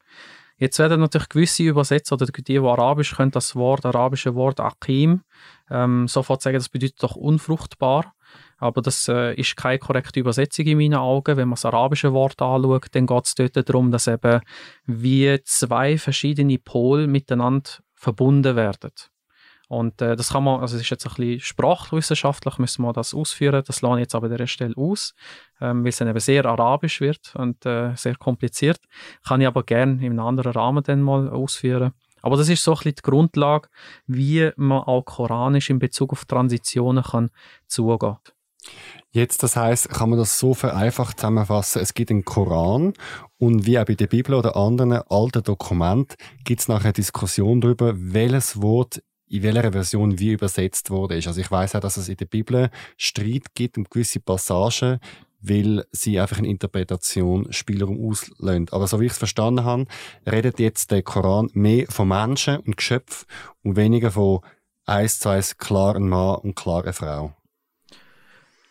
[0.59, 5.23] Jetzt werden natürlich gewisse Übersetzer oder die, die Arabisch können, das Wort, arabische Wort Akim,
[5.71, 8.15] ähm, sofort sagen, das bedeutet doch unfruchtbar.
[8.59, 11.37] Aber das äh, ist keine korrekte Übersetzung in meinen Augen.
[11.37, 14.41] Wenn man das arabische Wort anschaut, dann geht es dort darum, dass eben
[14.87, 18.93] wie zwei verschiedene Pole miteinander verbunden werden.
[19.69, 23.15] Und äh, das kann man, also es ist jetzt ein bisschen sprachwissenschaftlich, müssen wir das
[23.15, 23.65] ausführen.
[23.67, 25.15] Das lasse ich jetzt aber an dieser Stelle aus,
[25.61, 28.79] ähm, weil es dann eben sehr arabisch wird und äh, sehr kompliziert.
[29.27, 31.93] Kann ich aber gerne in einem anderen Rahmen dann mal ausführen.
[32.23, 33.69] Aber das ist so ein bisschen die Grundlage,
[34.07, 37.31] wie man auch koranisch in Bezug auf Transitionen kann
[37.67, 38.17] zugehen.
[39.11, 42.93] Jetzt, das heißt, kann man das so vereinfacht zusammenfassen, es gibt einen Koran
[43.39, 47.61] und wie auch bei der Bibel oder anderen alten Dokumenten gibt es nachher eine Diskussion
[47.61, 51.15] darüber, welches Wort in welcher Version wie übersetzt wurde.
[51.15, 55.01] Also ich weiß auch, dass es in der Bibel Streit gibt um gewisse Passagen,
[55.41, 58.69] weil sie einfach eine Interpretation Spielraum auslösen.
[58.71, 59.87] Aber so wie ich es verstanden habe,
[60.31, 63.27] redet jetzt der Koran mehr von Menschen und Geschöpfen
[63.63, 64.41] und weniger von
[64.85, 67.35] eins zu eins klaren Mann und klaren Frau.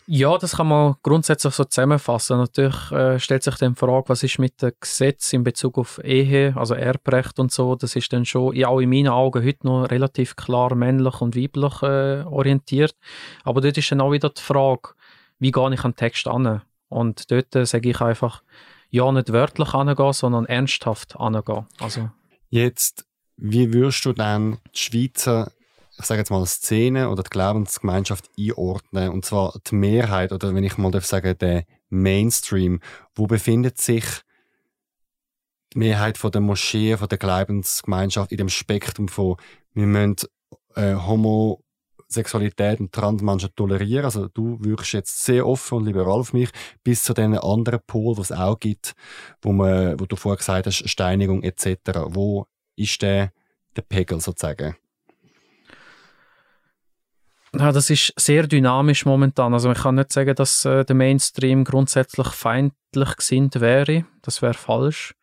[0.08, 2.38] Ja, das kann man grundsätzlich so zusammenfassen.
[2.38, 6.00] Natürlich äh, stellt sich dann die Frage, was ist mit dem Gesetz in Bezug auf
[6.04, 7.76] Ehe, also Erbrecht und so.
[7.76, 11.36] Das ist dann schon, ja, auch in meinen Augen heute noch relativ klar männlich und
[11.36, 12.96] weiblich äh, orientiert.
[13.44, 14.90] Aber dort ist dann auch wieder die Frage,
[15.40, 16.62] wie gehe ich an den Text an?
[16.88, 18.44] Und dort äh, sage ich einfach,
[18.92, 21.66] ja, nicht wörtlich angehen, sondern ernsthaft angehen.
[21.80, 22.12] Also.
[22.50, 23.06] Jetzt,
[23.38, 25.52] wie würdest du dann die Schweizer
[25.98, 29.10] ich sage jetzt mal, Szene oder die Glaubensgemeinschaft einordnen.
[29.10, 32.80] Und zwar die Mehrheit, oder wenn ich mal darf sagen, der Mainstream.
[33.14, 34.04] Wo befindet sich
[35.74, 39.38] die Mehrheit von der Moschee, von der Glaubensgemeinschaft in dem Spektrum von,
[39.74, 40.16] wir müssen
[40.76, 44.06] äh, Homosexualität und Transmenschen tolerieren.
[44.06, 46.50] Also du wirkst jetzt sehr offen und liberal auf mich,
[46.84, 48.94] bis zu den anderen Pol, was es auch gibt,
[49.42, 51.78] wo, man, wo du vorher gesagt hast, Steinigung etc.
[52.08, 53.32] Wo ist der,
[53.76, 54.76] der Pegel sozusagen?
[57.58, 59.54] Ja, das ist sehr dynamisch momentan.
[59.54, 64.06] Also ich kann nicht sagen, dass äh, der Mainstream grundsätzlich feindlich gesinnt wäre.
[64.22, 65.16] Das wäre falsch.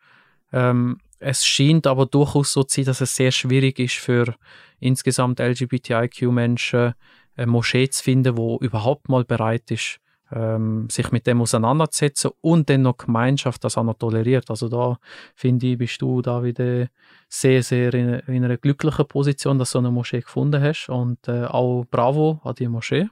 [0.51, 4.35] Ähm, es scheint aber durchaus so zu sein, dass es sehr schwierig ist für
[4.79, 6.93] insgesamt LGBTIQ-Menschen
[7.35, 9.99] eine Moschee zu finden, wo überhaupt mal bereit ist,
[10.33, 14.49] ähm, sich mit dem auseinanderzusetzen und dann noch Gemeinschaft das auch noch toleriert.
[14.49, 14.97] Also da
[15.35, 16.87] finde ich, bist du da wieder
[17.29, 21.27] sehr, sehr in, in, einer glücklichen Position, dass du so eine Moschee gefunden hast und
[21.27, 23.07] äh, auch bravo an die Moschee,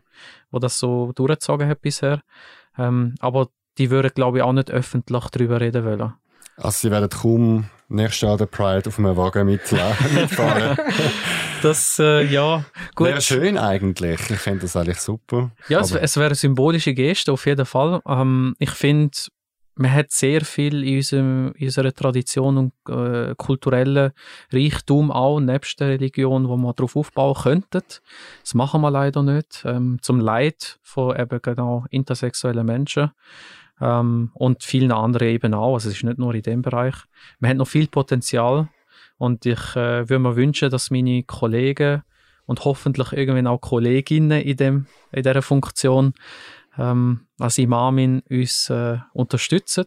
[0.52, 2.22] wo das so durchgezogen hat bisher.
[2.78, 6.14] Ähm, aber die würden, glaube ich, auch nicht öffentlich darüber reden wollen.
[6.62, 9.46] Also sie werden kaum nächstes Jahr der Pride auf einem Wagen
[10.16, 10.78] mitfahren.
[11.62, 12.64] das, äh, ja,
[12.96, 13.08] gut.
[13.08, 14.20] Wäre schön eigentlich.
[14.30, 15.52] Ich finde das eigentlich super.
[15.68, 18.02] Ja, es, es wäre eine symbolische Geste auf jeden Fall.
[18.08, 19.18] Ähm, ich finde,
[19.76, 24.12] man hat sehr viel in, unserem, in unserer Tradition und äh, kulturellen
[24.52, 27.82] Reichtum auch, nebst der Religion, wo man darauf aufbauen könnte.
[28.44, 29.64] Das machen wir leider nicht.
[29.66, 33.12] Ähm, zum Leid von eben genau intersexuellen Menschen
[33.82, 35.74] ähm, und vielen anderen eben auch.
[35.74, 36.96] Also es ist nicht nur in dem Bereich.
[37.40, 38.70] Man hat noch viel Potenzial
[39.18, 42.04] und ich äh, würde mir wünschen, dass meine Kollegen
[42.46, 46.14] und hoffentlich irgendwann auch Kolleginnen in, dem, in dieser Funktion
[46.78, 49.86] ähm, als Imamin uns äh, unterstützen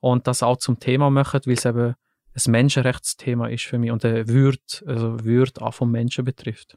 [0.00, 1.94] und das auch zum Thema machen, weil es eben
[2.34, 6.76] ein Menschenrechtsthema ist für mich und eine Würde, also Würde auch vom Menschen betrifft.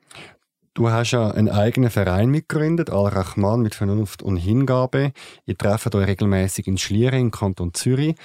[0.73, 5.11] Du hast ja einen eigenen Verein mitgegründet, Al-Rahman mit Vernunft und Hingabe.
[5.45, 8.15] Ihr trefft euch regelmäßig in Schlieren im Kanton Zürich.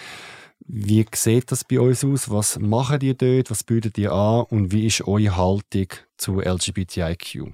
[0.61, 2.31] Wie sieht das bei uns aus?
[2.31, 3.51] Was macht ihr dort?
[3.51, 4.45] Was bietet ihr an?
[4.49, 7.53] Und wie ist eure Haltung zu LGBTIQ?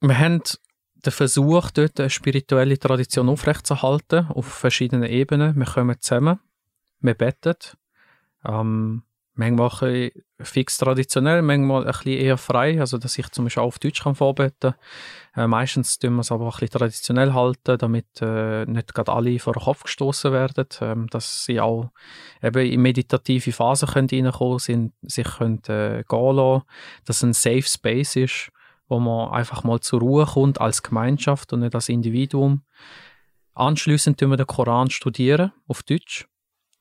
[0.00, 0.42] Wir haben
[0.94, 5.56] den Versuch, dort eine spirituelle Tradition aufrechtzuerhalten, auf verschiedenen Ebenen.
[5.56, 6.38] Wir kommen zusammen,
[7.00, 7.54] wir beten,
[8.44, 9.02] ähm,
[9.38, 13.78] manchmal fix traditionell, manchmal ein bisschen eher frei, also dass ich zum Beispiel auch auf
[13.78, 14.74] Deutsch kann vorbeten
[15.36, 19.38] äh, Meistens tun wir es aber ein bisschen traditionell halten, damit äh, nicht gerade alle
[19.38, 21.90] vor den Kopf gestoßen werden, ähm, dass sie auch
[22.42, 26.62] eben in meditative Phasen können reinkommen können, sich können, äh, gehen lassen,
[27.04, 28.50] dass es ein Safe Space ist,
[28.88, 32.62] wo man einfach mal zur Ruhe kommt als Gemeinschaft und nicht als Individuum.
[33.54, 36.28] Anschließend tun wir den Koran studieren auf Deutsch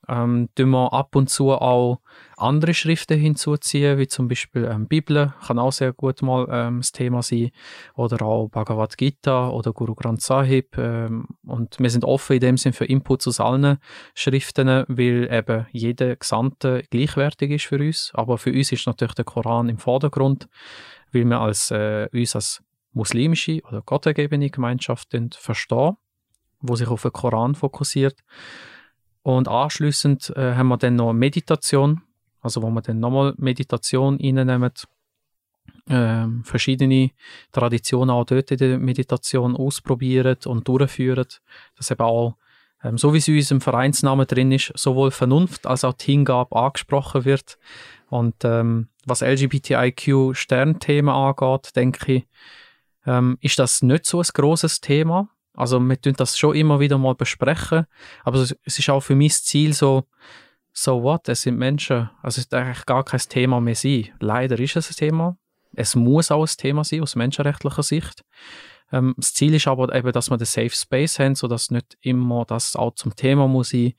[0.09, 1.99] ähm, tun wir ab und zu auch
[2.37, 6.91] andere Schriften hinzuziehen, wie zum Beispiel ähm, Bibel, kann auch sehr gut mal ähm, das
[6.91, 7.51] Thema sein,
[7.95, 10.77] oder auch Bhagavad Gita oder Guru Granth Sahib.
[10.77, 13.79] Ähm, und wir sind offen in dem Sinn für Inputs aus allen
[14.13, 18.11] Schriften, weil eben jeder Gesandte gleichwertig ist für uns.
[18.13, 20.47] Aber für uns ist natürlich der Koran im Vordergrund,
[21.11, 25.97] weil wir als, äh, uns als muslimische oder gottergebene Gemeinschaft verstehen,
[26.59, 28.19] wo sich auf den Koran fokussiert.
[29.27, 32.01] Und anschließend äh, haben wir dann noch Meditation,
[32.39, 34.71] also wo wir dann nochmal Meditation reinnehmen,
[35.89, 37.11] ähm, verschiedene
[37.51, 41.27] Traditionen auch dort in der Meditation ausprobieren und durchführen,
[41.75, 42.37] dass eben auch,
[42.81, 46.55] ähm, so wie es in unserem Vereinsnamen drin ist, sowohl Vernunft als auch die Hingabe
[46.55, 47.57] angesprochen wird.
[48.07, 52.27] Und ähm, was LGBTIQ-Sternthemen angeht, denke ich,
[53.05, 55.27] ähm, ist das nicht so ein großes Thema.
[55.57, 57.85] Also wir tun das schon immer wieder mal besprechen,
[58.23, 60.05] aber es ist auch für mich das Ziel so,
[60.71, 64.09] so what, es sind Menschen, also es ist eigentlich gar kein Thema mehr sein.
[64.19, 65.37] Leider ist es ein Thema,
[65.73, 68.23] es muss auch ein Thema sein aus menschenrechtlicher Sicht.
[68.91, 72.45] Ähm, das Ziel ist aber eben, dass wir den Safe Space haben, sodass nicht immer
[72.45, 73.93] das auch zum Thema muss sein.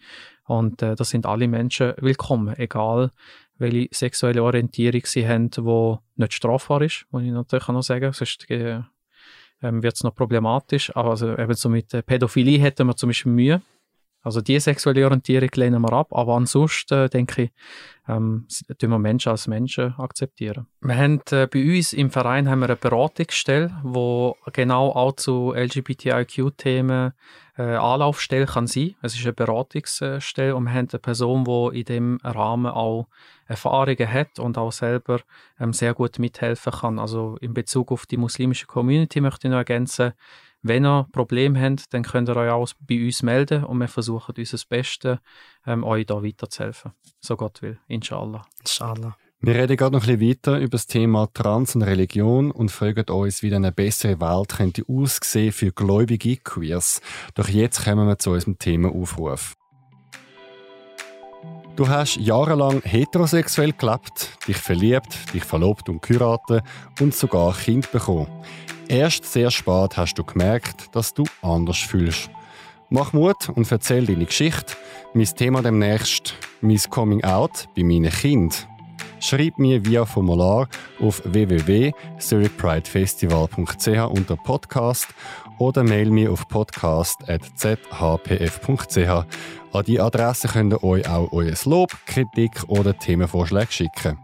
[0.47, 3.11] Und äh, da sind alle Menschen willkommen, egal
[3.59, 8.13] welche sexuelle Orientierung sie haben, die nicht strafbar ist, muss ich natürlich auch noch sagen.
[8.13, 8.81] Sonst äh,
[9.63, 10.95] ähm, wird es noch problematisch.
[10.97, 13.63] Also eben so mit äh, Pädophilie hätten wir zum Beispiel Mühe.
[14.23, 17.51] Also die sexuelle Orientierung lehnen wir ab, aber ansonsten äh, denke ich,
[18.09, 18.47] ähm,
[18.79, 20.67] tun wir Menschen als Menschen akzeptieren.
[20.81, 25.55] Wir haben äh, bei uns im Verein haben wir eine Beratungsstelle, wo genau auch zu
[25.55, 27.13] LGBTIQ-Themen
[27.59, 28.97] äh, Anlaufstelle kann sein.
[29.03, 33.09] Es ist eine Beratungsstelle und wir haben eine Person, die in dem Rahmen auch
[33.47, 35.21] Erfahrungen hat und auch selber
[35.61, 36.99] ähm, sehr gut mithelfen kann.
[36.99, 40.13] Also in Bezug auf die muslimische Community möchte ich noch ergänzen,
[40.63, 44.35] wenn ihr Probleme habt, dann könnt ihr euch auch bei uns melden und wir versuchen
[44.37, 45.19] unser Bestes,
[45.67, 46.93] ähm, euch da weiterzuhelfen.
[47.21, 47.79] So Gott will.
[47.87, 48.43] Inshallah.
[48.61, 49.17] Inshallah.
[49.41, 53.09] Wir reden gerade noch ein bisschen weiter über das Thema Trans und Religion und fragen
[53.09, 57.01] uns, wie eine bessere Welt könnte aussehen für gläubige Queers.
[57.35, 59.55] Doch jetzt kommen wir zu unserem Themaaufruf.
[61.77, 66.65] Du hast jahrelang heterosexuell gelebt, dich verliebt, dich verlobt und geheiratet
[67.01, 68.27] und sogar Kind bekommen.
[68.89, 72.31] Erst sehr spät hast du gemerkt, dass du anders fühlst.
[72.89, 74.77] Mach Mut und erzähl deine Geschichte.
[75.13, 76.33] Mein Thema demnächst,
[76.63, 78.67] mein Coming Out bei meinen Kind.
[79.21, 80.69] Schreib mir via Formular
[81.01, 85.09] auf www.zurichpridefestival.ch unter Podcast
[85.59, 89.27] oder mail mir auf podcast.zhpf.ch.
[89.71, 94.17] An die Adresse könnt ihr euch auch euer Lob, Kritik oder Themenvorschläge schicken.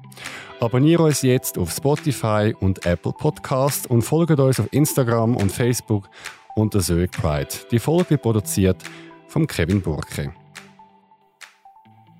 [0.61, 6.09] Abonniere uns jetzt auf Spotify und Apple Podcast und folgt uns auf Instagram und Facebook
[6.55, 7.49] unter Zurich Pride.
[7.71, 8.83] Die Folge wird produziert
[9.27, 10.33] von Kevin Burke.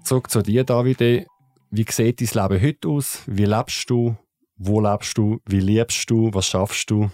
[0.03, 1.27] Zurück zu dir, Davide.
[1.71, 3.23] Wie sieht dein Leben heute aus?
[3.27, 4.17] Wie lebst du?
[4.57, 5.41] Wo lebst du?
[5.47, 6.33] Wie liebst du?
[6.35, 7.11] Was schaffst du?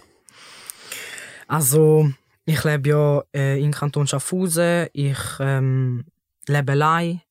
[1.47, 2.11] Also,
[2.45, 4.87] ich lebe ja äh, in Kanton Schaffhausen.
[4.93, 6.05] Ich ähm,
[6.47, 7.21] lebe allein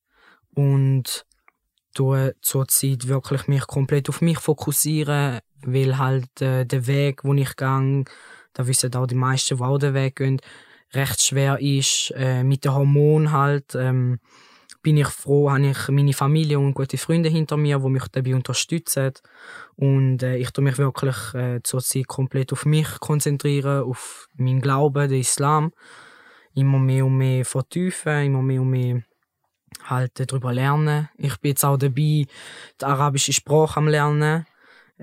[0.55, 1.25] und
[1.93, 7.55] tue zurzeit wirklich mich komplett auf mich fokussieren, weil halt äh, der Weg, wo ich
[7.55, 8.05] gehe,
[8.53, 10.41] da wissen auch die meisten, die auch den Weg gehen,
[10.93, 12.13] recht schwer ist.
[12.15, 14.19] Äh, mit den Hormonen halt ähm,
[14.81, 18.35] bin ich froh, habe ich meine Familie und gute Freunde hinter mir, die mich dabei
[18.35, 19.13] unterstützen.
[19.75, 25.07] Und äh, ich tue mich wirklich äh, zurzeit komplett auf mich konzentrieren, auf meinen Glauben,
[25.07, 25.71] den Islam.
[26.53, 29.01] Immer mehr und mehr vertiefen, immer mehr und mehr
[29.83, 31.09] halt darüber lernen.
[31.17, 32.27] Ich bin jetzt auch dabei, die
[32.81, 34.45] arabische Sprache am Lernen.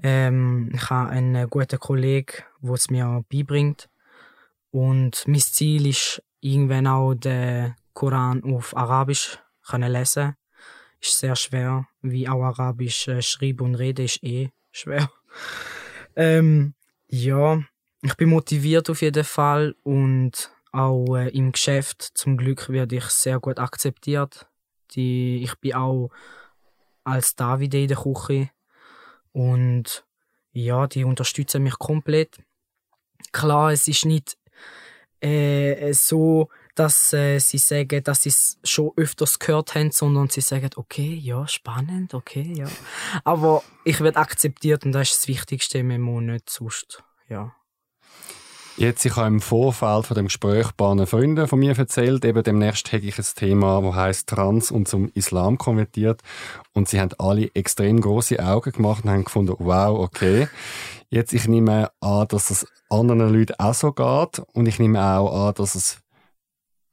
[0.03, 3.89] Ähm, ich habe einen guten Kollegen, der es mir beibringt.
[4.71, 10.35] Und mein Ziel ist, irgendwann auch den Koran auf Arabisch können lesen.
[11.01, 15.11] Ist sehr schwer, wie auch Arabisch äh, schreiben und reden ist eh schwer.
[16.17, 16.75] ähm,
[17.09, 17.61] ja,
[18.03, 23.05] ich bin motiviert auf jeden Fall und auch äh, im Geschäft zum Glück werde ich
[23.05, 24.47] sehr gut akzeptiert.
[24.93, 26.11] Die, ich bin auch
[27.05, 28.51] als David in der Küche
[29.33, 30.05] und
[30.53, 32.39] ja, die unterstützen mich komplett.
[33.33, 34.39] Klar, es ist nicht
[35.21, 40.41] äh, so, dass äh, sie sagen, dass sie es schon öfters gehört haben, sondern sie
[40.41, 42.69] sagen, okay, ja, spannend, okay, ja.
[43.25, 47.55] Aber ich werde akzeptiert und das ist das Wichtigste, man muss nicht sonst, ja.
[48.79, 52.93] Jetzt, ich habe im Vorfeld von dem Gespräch paar Freunde von mir erzählt, eben demnächst
[52.93, 56.23] hätte ich ein Thema, das heißt Trans und zum Islam konvertiert.
[56.75, 60.47] Und sie haben alle extrem große Augen gemacht und haben gefunden, wow, okay.
[61.11, 64.47] Jetzt, ich nehme an, dass es anderen Leuten auch so geht.
[64.53, 65.99] Und ich nehme auch an, dass es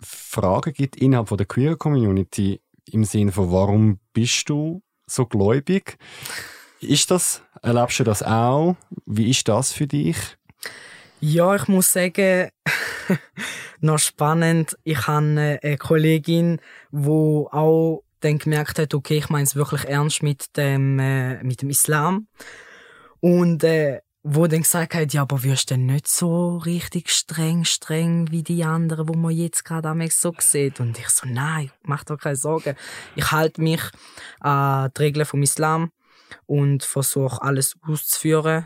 [0.01, 2.61] Fragen gibt innerhalb der Queer Community
[2.91, 5.99] im Sinne von, warum bist du so gläubig?
[6.79, 8.75] Ist das, erlebst du das auch?
[9.05, 10.17] Wie ist das für dich?
[11.19, 12.49] Ja, ich muss sagen,
[13.79, 14.77] noch spannend.
[14.83, 16.59] Ich habe eine Kollegin,
[16.91, 21.61] die auch dann gemerkt hat, okay, ich meine es wirklich ernst mit dem, äh, mit
[21.61, 22.27] dem Islam.
[23.19, 27.63] Und äh, wo dann gesagt hat, ja, aber wirst du denn nicht so richtig streng,
[27.63, 30.79] streng wie die anderen, wo man jetzt gerade am so sieht?
[30.79, 32.75] Und ich so, nein, mach doch keine Sorgen.
[33.15, 33.81] Ich halte mich
[34.39, 35.91] an die Regeln vom Islam
[36.47, 38.65] und versuche alles auszuführen.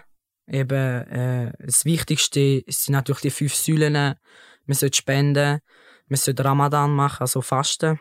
[0.52, 3.94] Eben, äh, das Wichtigste sind natürlich die fünf Säulen.
[3.94, 5.60] Man sollte spenden,
[6.08, 8.00] man sollte Ramadan machen, also fasten.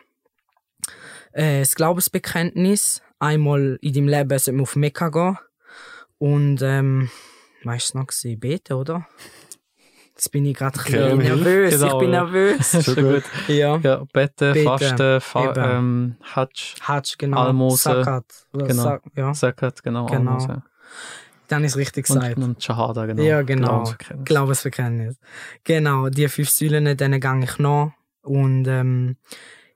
[1.31, 5.37] Äh, das Glaubensbekenntnis, einmal in deinem Leben sollte man auf Mekka gehen.
[6.17, 7.09] Und, ähm,
[7.63, 9.07] weißt du noch, gewesen, beten, oder?
[10.15, 11.79] Jetzt bin ich gerade Okay, nervös.
[11.79, 12.23] genau, ich bin ja.
[12.23, 12.83] nervös.
[12.83, 13.23] Schon gut.
[13.47, 13.77] ja.
[13.77, 17.37] Ja, beten, Beten, fasten, fa ähm, Hajj, Hajj, genau.
[17.37, 18.25] Almose, Zakat.
[18.53, 18.83] Oder genau.
[18.83, 20.31] Sa ja, Zakat, genau, Genau.
[20.31, 20.63] Almose.
[21.49, 22.37] Dann ist richtig gesagt.
[22.37, 23.21] Und, und Shahada, genau.
[23.23, 23.91] Ja, genau.
[24.23, 25.17] Glaubensbekenntnis.
[25.63, 27.91] Genau, die fünf Säulen, denen gehe ich nach.
[28.21, 29.17] Und ähm,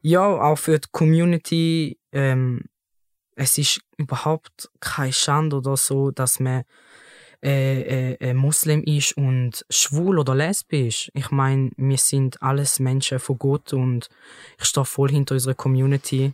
[0.01, 2.65] ja, auch für die Community, ähm,
[3.35, 6.63] es ist überhaupt kein Schande oder so, dass man
[7.41, 11.11] äh, äh, Muslim ist und schwul oder lesbisch.
[11.13, 14.09] Ich meine, wir sind alles Menschen von Gott und
[14.59, 16.33] ich stehe voll hinter unserer Community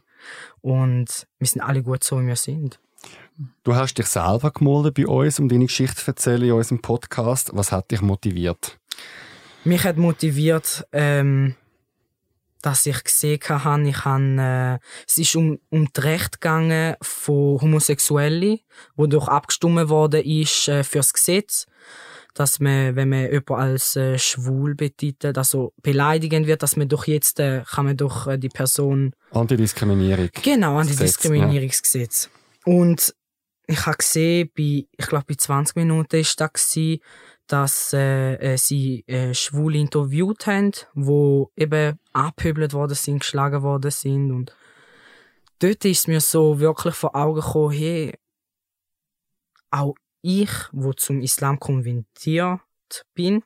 [0.62, 2.80] und wir sind alle gut so, wie wir sind.
[3.64, 7.52] Du hast dich selber gemeldet bei uns, um deine Geschichte zu erzählen in unserem Podcast.
[7.54, 8.78] Was hat dich motiviert?
[9.64, 11.56] Mich hat motiviert, ähm,
[12.62, 17.62] dass ich gesehen habe, ich habe, äh, es ist um, um das Recht gegangen von
[17.62, 18.60] Homosexuellen,
[18.96, 21.66] wodurch abgestimmt worden ist äh, fürs Gesetz,
[22.34, 27.08] dass man, wenn man jemanden als äh, schwul betitelt, also beleidigend wird, dass man doch
[27.08, 29.14] jetzt, äh, kann man doch äh, die Person...
[29.32, 30.30] Antidiskriminierung.
[30.42, 32.30] Genau, Antidiskriminierungsgesetz.
[32.66, 32.74] Ja.
[32.74, 33.16] Und
[33.70, 37.01] ich habe gesehen, bei, ich glaube bei 20 Minuten ist das gewesen,
[37.45, 43.91] dass äh, äh, sie äh, Schwule interviewt haben, wo eben abgehöbelt worden sind, geschlagen worden
[43.91, 44.55] sind und
[45.59, 48.13] dort ist mir so wirklich vor Augen gekommen, hey,
[49.70, 52.59] auch ich, wo zum Islam konvertiert
[53.13, 53.43] bin,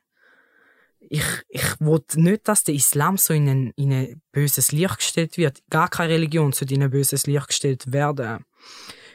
[1.00, 5.38] ich, ich wollte nicht, dass der Islam so in ein, in ein böses Licht gestellt
[5.38, 5.62] wird.
[5.70, 8.46] Gar keine Religion sollte in ein böses Licht gestellt werden.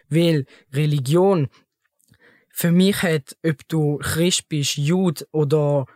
[0.09, 1.48] Weil Religion
[2.50, 5.86] für mich hat, ob du Christ bist, Jude oder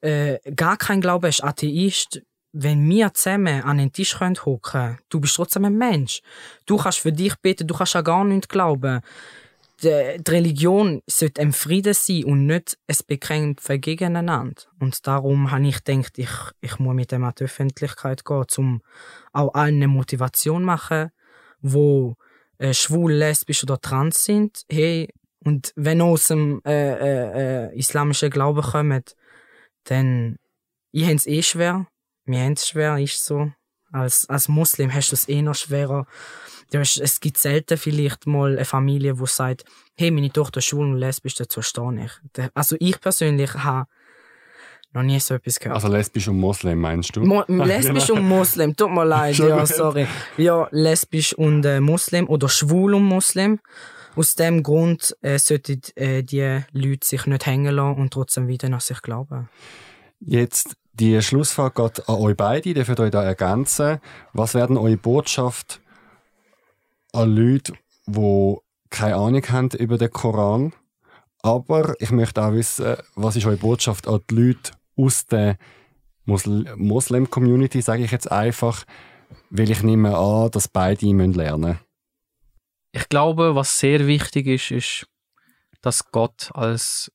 [0.00, 5.20] äh, gar kein Glaube hast, Atheist, wenn wir zusammen an den Tisch hocken können, du
[5.20, 6.22] bist trotzdem ein Mensch.
[6.66, 9.00] Du kannst für dich beten, du kannst ja gar nicht glauben.
[9.82, 14.62] Die, die Religion sollte ein Frieden sein und nicht ein Bekämpfen gegeneinander.
[14.80, 18.82] Und darum habe ich gedacht, ich, ich muss mit dem an die Öffentlichkeit gehen, um
[19.32, 21.10] auch allen eine Motivation machen,
[21.60, 22.16] wo
[22.58, 24.62] äh, schwul, lesbisch oder trans sind.
[24.70, 25.08] Hey,
[25.44, 29.04] und wenn aus dem äh, äh, äh, islamischen Glauben kommen,
[29.84, 30.36] dann
[30.90, 31.86] ich habe es eh schwer.
[32.24, 33.50] Wir haben es schwer, ist so.
[33.90, 36.06] Als, als Muslim hast du es eh noch schwerer.
[36.74, 39.64] Hast, es gibt selten vielleicht mal eine Familie, die sagt,
[39.96, 42.50] hey, meine Tochter ist schwul und lesbisch, dazu stehe ich.
[42.52, 43.88] Also ich persönlich habe
[44.92, 45.76] noch nie so etwas gehört.
[45.76, 47.22] Also lesbisch und Moslem meinst du?
[47.22, 50.06] Mo lesbisch und Moslem, tut mir leid, ja, sorry.
[50.36, 53.60] Ja, lesbisch und äh, Moslem oder schwul und Moslem.
[54.16, 58.66] Aus dem Grund äh, sollten äh, die Leute sich nicht hängen lassen und trotzdem wieder
[58.72, 59.48] an sich glauben.
[60.20, 64.00] Jetzt die Schlussfrage geht an euch beide, die für euch da ergänzen.
[64.32, 65.80] Was werden eure Botschaft
[67.12, 67.74] an Leute,
[68.06, 68.56] die
[68.90, 70.72] keine Ahnung haben über den Koran?
[71.42, 75.56] Aber ich möchte auch wissen, was ist eure Botschaft an die Leute aus der
[76.26, 78.84] Moslem-Community, sage ich jetzt einfach,
[79.48, 81.78] weil ich nehme an, dass beide lernen müssen
[82.92, 85.06] ich glaube, was sehr wichtig ist, ist,
[85.82, 87.12] dass Gott als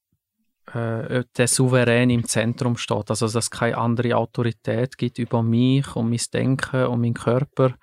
[0.73, 3.09] äh, der Souverän im Zentrum steht.
[3.09, 7.75] Also, dass es keine andere Autorität gibt über mich und mein Denken und meinen Körper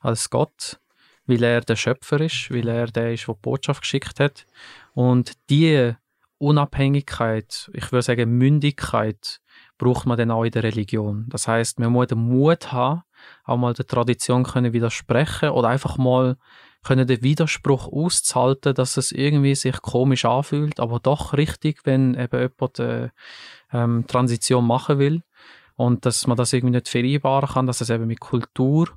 [0.00, 0.78] als Gott,
[1.26, 4.46] weil er der Schöpfer ist, weil er der ist, der die Botschaft geschickt hat.
[4.94, 5.94] Und die
[6.38, 9.40] Unabhängigkeit, ich würde sagen Mündigkeit,
[9.78, 11.26] braucht man dann auch in der Religion.
[11.28, 13.02] Das heißt, man muss den Mut haben,
[13.44, 16.36] auch mal der Tradition können widersprechen oder einfach mal
[16.84, 22.40] können den Widerspruch auszuhalten, dass es irgendwie sich komisch anfühlt, aber doch richtig, wenn eben
[22.40, 23.08] jemand äh,
[23.72, 25.22] ähm, Transition machen will
[25.76, 28.88] und dass man das irgendwie nicht vereinbaren kann, dass es eben mit Kultur,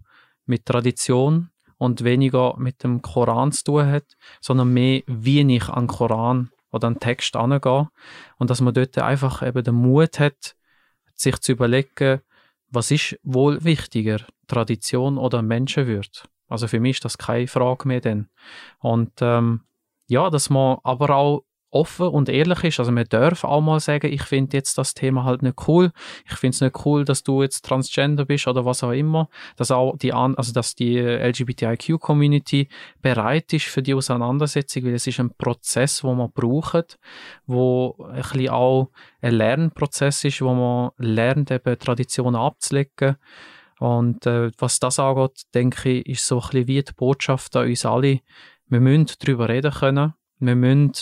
[0.45, 4.05] mit Tradition und weniger mit dem Koran zu tun hat,
[4.39, 7.89] sondern mehr, wie ich an Koran oder an Text angehe
[8.37, 10.55] und dass man dort einfach eben den Mut hat,
[11.21, 12.21] sich zu überlegen,
[12.69, 16.09] was ist wohl wichtiger, Tradition oder Menschenwürde.
[16.47, 18.29] Also für mich ist das keine Frage mehr denn.
[18.79, 19.61] Und ähm,
[20.07, 22.79] ja, dass man aber auch offen und ehrlich ist.
[22.79, 25.91] Also man darf auch mal sagen, ich finde jetzt das Thema halt nicht cool.
[26.29, 29.29] Ich finde es nicht cool, dass du jetzt Transgender bist oder was auch immer.
[29.55, 32.67] Dass auch die, also dass die LGBTIQ-Community
[33.01, 36.99] bereit ist für die Auseinandersetzung, weil es ist ein Prozess, wo man braucht,
[37.45, 38.89] wo ein bisschen auch
[39.21, 43.17] ein Lernprozess ist, wo man lernt, eben Traditionen abzulegen
[43.81, 47.67] und äh, was das angeht, denke ich, ist so ein bisschen wie die Botschaft an
[47.67, 48.19] uns alle.
[48.67, 50.13] Wir müssen darüber reden können.
[50.37, 50.93] Wir müssen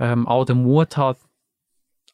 [0.00, 1.18] ähm, auch den Mut haben,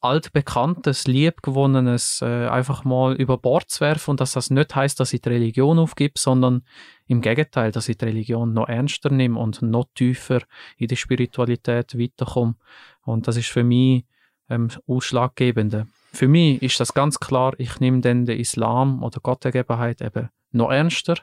[0.03, 5.14] altbekanntes, liebgewonnenes äh, einfach mal über Bord zu werfen und dass das nicht heißt, dass
[5.14, 6.66] ich die Religion aufgebe, sondern
[7.07, 10.43] im Gegenteil, dass ich die Religion noch ernster nehme und noch tiefer
[10.76, 12.57] in die Spiritualität weiterkomme.
[13.03, 14.05] Und das ist für mich
[14.51, 20.01] ähm, ausschlaggebende für mich ist das ganz klar, ich nehme dann den Islam oder Gottergebenheit
[20.01, 21.16] eben noch ernster,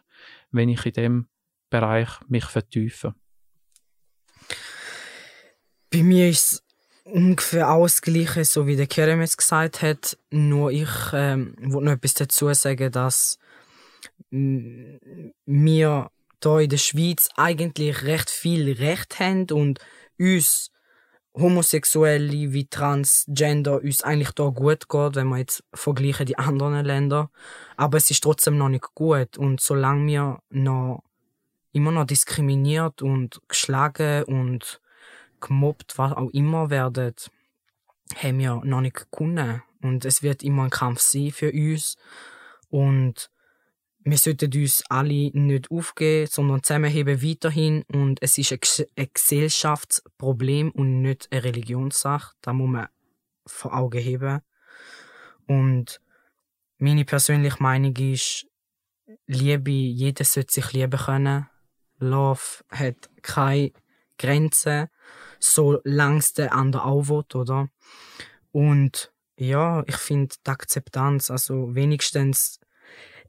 [0.52, 1.28] wenn ich in dem
[1.70, 3.16] Bereich mich vertiefe.
[5.94, 6.64] Bei mir ist es
[7.04, 10.18] ungefähr ausgleichen, so wie der Kerem es gesagt hat.
[10.32, 13.38] Nur ich ähm, wollte noch etwas dazu sagen, dass
[14.32, 15.00] mir
[15.46, 19.80] hier in der Schweiz eigentlich recht viel Recht haben und
[20.18, 20.72] uns
[21.36, 27.30] Homosexuelle wie Transgender uns eigentlich da gut geht, wenn wir jetzt vergleichen die anderen Länder.
[27.78, 29.38] Aber es ist trotzdem noch nicht gut.
[29.38, 31.04] Und solange wir noch
[31.72, 34.82] immer noch diskriminiert und geschlagen und
[35.48, 37.14] gemobbt, was auch immer werden,
[38.16, 39.62] haben wir noch nicht gewonnen.
[39.82, 41.98] Und es wird immer ein Kampf sein für uns.
[42.70, 43.30] Und
[44.06, 47.84] wir sollten uns alle nicht aufgeben, sondern zusammenheben weiterhin.
[47.84, 52.36] Und es ist ein, Gesellschaftsproblem und nicht eine Religionssache.
[52.42, 52.88] Da muss man
[53.46, 54.42] vor Augen heben.
[55.48, 56.02] Und
[56.78, 58.48] meine persönliche Meinung ist,
[59.28, 61.50] Liebe, jeder sollte sich lieben können.
[62.00, 63.72] Love hat keine
[64.18, 64.90] Grenzen,
[65.44, 67.70] solange es der andere auch oder?
[68.52, 72.60] Und ja, ich finde die Akzeptanz, also wenigstens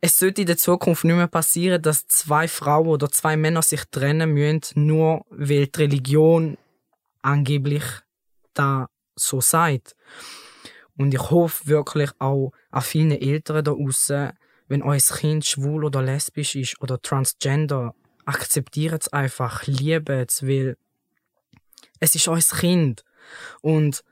[0.00, 3.84] es sollte in der Zukunft nicht mehr passieren, dass zwei Frauen oder zwei Männer sich
[3.90, 6.58] trennen müssen, nur weil die Religion
[7.22, 7.84] angeblich
[8.52, 9.96] da so sagt.
[10.98, 14.32] Und ich hoffe wirklich auch an vielen Eltern da draußen,
[14.68, 17.94] wenn euer Kind schwul oder lesbisch ist oder transgender,
[18.26, 20.76] akzeptiert es einfach, liebt es, weil
[22.04, 23.02] es ist euer Kind.
[23.62, 24.04] Und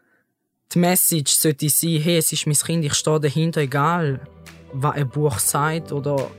[0.73, 4.21] die Message sollte sein, hey, es ist mein Kind, ich stehe dahinter, egal
[4.73, 6.31] was ein Buch sagt oder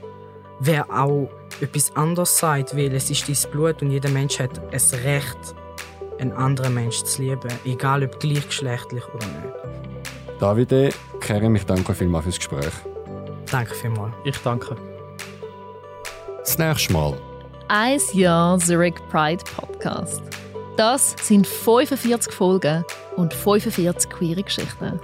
[0.58, 1.30] wer auch
[1.60, 5.38] etwas anderes sagt, weil es ist dein Blut und jeder Mensch hat es Recht,
[6.18, 10.40] einen anderen Menschen zu lieben, egal ob gleichgeschlechtlich oder nicht.
[10.40, 10.90] Davide,
[11.20, 12.72] Karin, mich danke vielmals fürs Gespräch.
[13.50, 14.14] Danke vielmals.
[14.24, 14.76] Ich danke.
[16.40, 17.16] Das nächste Mal.
[17.68, 20.43] Ein Jahr Zurich Pride Podcast.
[20.76, 22.84] Das sind 45 Folgen
[23.16, 24.98] und 45 queere Geschichten.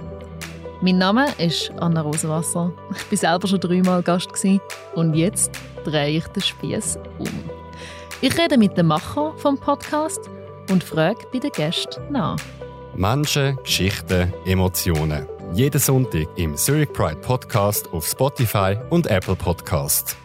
[0.81, 2.73] Mein Name ist Anna Rosenwasser.
[3.09, 4.31] Ich war selber schon dreimal Gast
[4.95, 5.51] und jetzt
[5.85, 7.49] drehe ich den Spieß um.
[8.19, 10.29] Ich rede mit dem Macher vom Podcast
[10.69, 12.37] und frage bei den Gästen nach.
[12.93, 15.25] Menschen, Geschichten, Emotionen.
[15.53, 20.17] Jeden Sonntag im Zurich Pride Podcast auf Spotify und Apple Podcast.